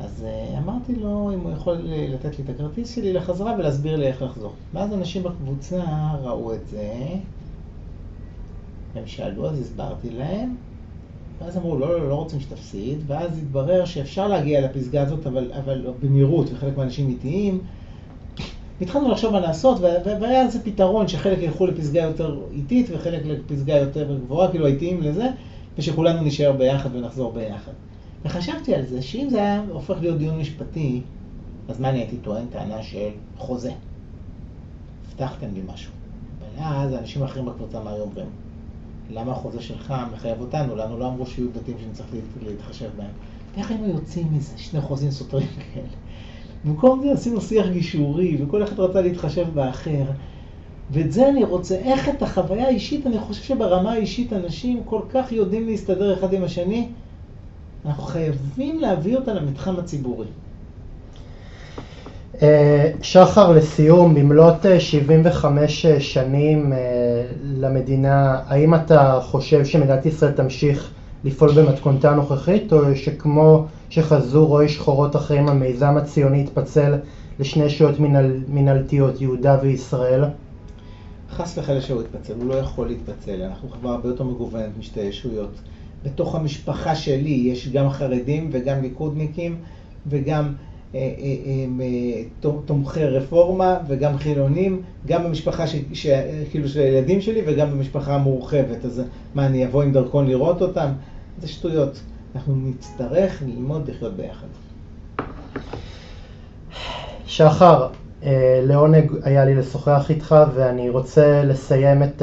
[0.00, 4.06] אז אה, אמרתי לו אם הוא יכול לתת לי את הכרטיס שלי לחזרה ולהסביר לי
[4.06, 4.52] איך לחזור.
[4.72, 5.84] ואז אנשים בקבוצה
[6.22, 6.92] ראו את זה,
[8.94, 10.56] הם שאלו, אז הסברתי להם,
[11.40, 15.86] ואז אמרו, לא, לא, לא רוצים שתפסיד, ואז התברר שאפשר להגיע לפסגה הזאת, אבל, אבל
[16.00, 17.60] במהירות, וחלק מהאנשים איטיים.
[18.80, 19.80] והתחלנו לחשוב מה לעשות,
[20.20, 25.26] והיה איזה פתרון שחלק ילכו לפסגה יותר איטית וחלק לפסגה יותר גבוהה, כאילו האיטיים לזה,
[25.78, 27.72] ושכולנו נשאר ביחד ונחזור ביחד.
[28.24, 31.02] וחשבתי על זה, שאם זה היה הופך להיות דיון משפטי,
[31.68, 32.46] אז מה אני הייתי טוען?
[32.52, 33.08] טענה של
[33.38, 33.72] חוזה.
[35.08, 35.92] הבטחתם לי משהו.
[36.56, 38.26] ואז אנשים אחרים בקבוצה מה היו אומרים?
[39.10, 40.76] למה החוזה שלך מחייב אותנו?
[40.76, 42.06] לנו לא אמרו שיהיו דתיים שנצטרך
[42.42, 43.10] להתחשב בהם.
[43.56, 44.52] איך היינו יוצאים מזה?
[44.56, 45.86] שני חוזים סותרים כאלה.
[46.64, 50.04] במקום זה עשינו שיח גישורי, וכל אחד רצה להתחשב באחר.
[50.90, 55.32] ואת זה אני רוצה, איך את החוויה האישית, אני חושב שברמה האישית אנשים כל כך
[55.32, 56.88] יודעים להסתדר אחד עם השני,
[57.84, 60.26] אנחנו חייבים להביא אותה למתחם הציבורי.
[62.42, 66.78] אה, שחר, לסיום, במלאת 75 אה, שנים אה,
[67.42, 70.90] למדינה, האם אתה חושב שמדינת ישראל תמשיך
[71.24, 76.94] לפעול במתכונתה הנוכחית, או שכמו שחזו רואי שחורות אחרים, המיזם הציוני יתפצל
[77.38, 77.94] לשני שעות
[78.48, 80.24] מנהלתיות, יהודה וישראל?
[81.30, 85.50] חס וחלילה שהוא יתפצל, הוא לא יכול להתפצל, אנחנו חברה הרבה יותר מגוונת משתי ישויות.
[86.04, 89.56] בתוך המשפחה שלי יש גם חרדים וגם ליכודניקים
[90.06, 90.52] וגם
[92.66, 96.06] תומכי רפורמה וגם חילונים, גם במשפחה ש, ש,
[96.50, 98.84] כאילו של הילדים שלי וגם במשפחה המורחבת.
[98.84, 99.02] אז
[99.34, 100.88] מה, אני אבוא עם דרכון לראות אותם?
[101.40, 102.00] זה שטויות.
[102.34, 104.46] אנחנו נצטרך ללמוד לחיות ביחד.
[107.26, 107.88] שחר,
[108.62, 112.22] לעונג היה לי לשוחח איתך ואני רוצה לסיים את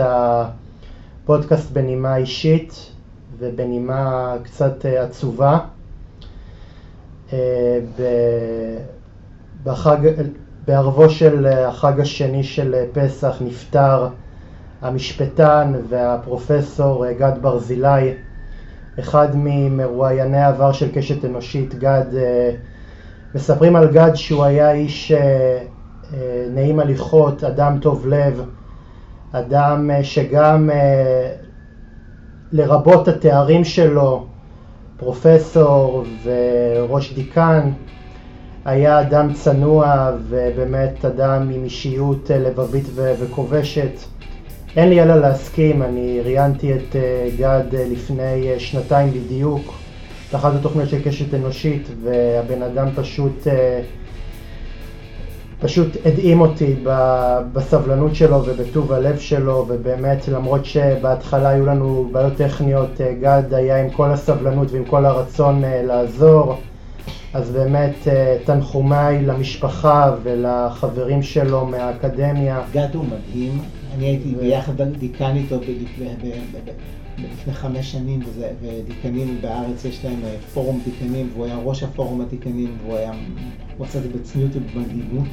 [1.24, 2.91] הפודקאסט בנימה אישית
[3.38, 5.59] ובנימה קצת עצובה.
[7.99, 8.77] אה,
[9.63, 9.97] בחג,
[10.67, 14.07] בערבו של החג השני של פסח נפטר
[14.81, 18.13] המשפטן והפרופסור גד ברזילי,
[18.99, 22.51] אחד ממרואייני העבר של קשת אנושית, גד, אה,
[23.36, 25.59] מספרים על גד שהוא היה איש אה,
[26.49, 28.41] נעים הליכות, אדם טוב לב,
[29.31, 30.69] אדם שגם
[32.51, 34.27] לרבות התארים שלו
[34.97, 37.71] פרופסור וראש דיקן,
[38.65, 43.91] היה אדם צנוע ובאמת אדם עם אישיות לבבית וכובשת.
[44.75, 49.73] אין לי אלא להסכים, אני ראיינתי את אה, גד אה, לפני אה, שנתיים בדיוק,
[50.33, 53.47] באחת התוכניות של קשת אנושית, והבן אדם פשוט
[55.60, 56.76] פשוט הדהים אותי
[57.53, 63.84] בסבלנות שלו ובטוב הלב שלו, ובאמת למרות שבהתחלה היו לנו בעיות טכניות, אה, גד היה
[63.84, 66.58] עם כל הסבלנות ועם כל הרצון אה, לעזור,
[67.34, 72.62] אז באמת אה, תנחומיי למשפחה ולחברים שלו מהאקדמיה.
[72.72, 73.62] גד הוא מדהים,
[73.97, 75.56] אני הייתי ביחד דיקן איתו
[77.18, 78.20] לפני חמש שנים,
[78.61, 80.20] ודיקנים בארץ יש להם
[80.53, 83.11] פורום דיקנים, והוא היה ראש הפורום הדיקנים, והוא היה,
[83.78, 85.28] הוא עשה את זה בצניעות ובמדהימות.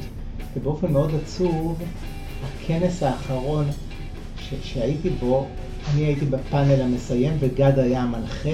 [0.57, 1.81] ובאופן מאוד עצוב,
[2.43, 3.65] הכנס האחרון
[4.39, 5.45] ש- שהייתי בו,
[5.93, 8.49] אני הייתי בפאנל המסיים וגד היה המנחה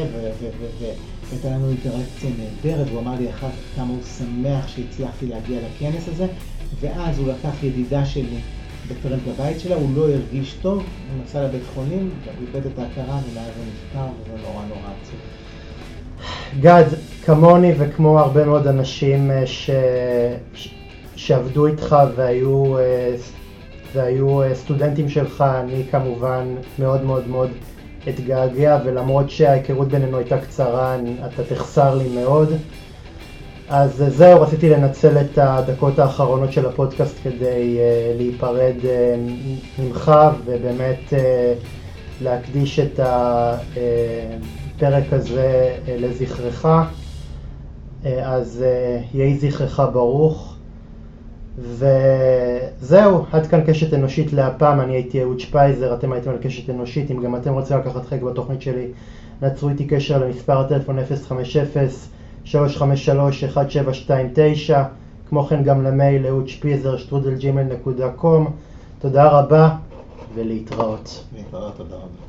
[1.31, 6.07] והייתה לנו אינטראקציה נהדרת, והוא אמר לי אחר כך כמה הוא שמח שהצלחתי להגיע לכנס
[6.07, 6.27] הזה,
[6.79, 8.37] ואז הוא לקח ידידה שלי
[8.89, 12.09] בטרם בבית שלה, הוא לא הרגיש טוב, הוא נסע לבית חולים,
[12.41, 15.19] איבד את ההכרה ומאז הוא נפטר וזה נורא נורא עצוב.
[16.59, 16.85] גד,
[17.25, 19.69] כמוני וכמו הרבה מאוד אנשים אה, ש...
[21.15, 23.15] שעבדו איתך והיו, אה,
[23.93, 27.49] והיו אה, סטודנטים שלך, אני כמובן מאוד מאוד מאוד
[28.09, 32.53] אתגעגע, ולמרות שההיכרות בינינו הייתה קצרה, אתה תחסר לי מאוד.
[33.69, 37.81] אז זהו, רציתי לנצל את הדקות האחרונות של הפודקאסט כדי uh,
[38.17, 38.85] להיפרד uh,
[39.81, 40.11] ממך
[40.45, 41.13] ובאמת uh,
[42.21, 46.65] להקדיש את הפרק הזה uh, לזכרך.
[46.65, 46.67] Uh,
[48.23, 48.65] אז uh,
[49.17, 50.55] יהי זכרך ברוך.
[51.59, 57.11] וזהו, עד כאן קשת אנושית להפעם, אני הייתי אהוד שפייזר, אתם הייתם על קשת אנושית,
[57.11, 58.87] אם גם אתם רוצים לקחת חלק בתוכנית שלי,
[59.41, 60.99] נצרו איתי קשר למספר הטלפון
[62.45, 62.49] 050-353-1729,
[65.29, 66.47] כמו כן גם למייל אהוד
[67.37, 68.51] ג'ימל נקודה קום,
[68.99, 69.69] תודה רבה
[70.33, 71.23] ולהתראות.
[71.35, 72.28] להתראות, תודה רבה.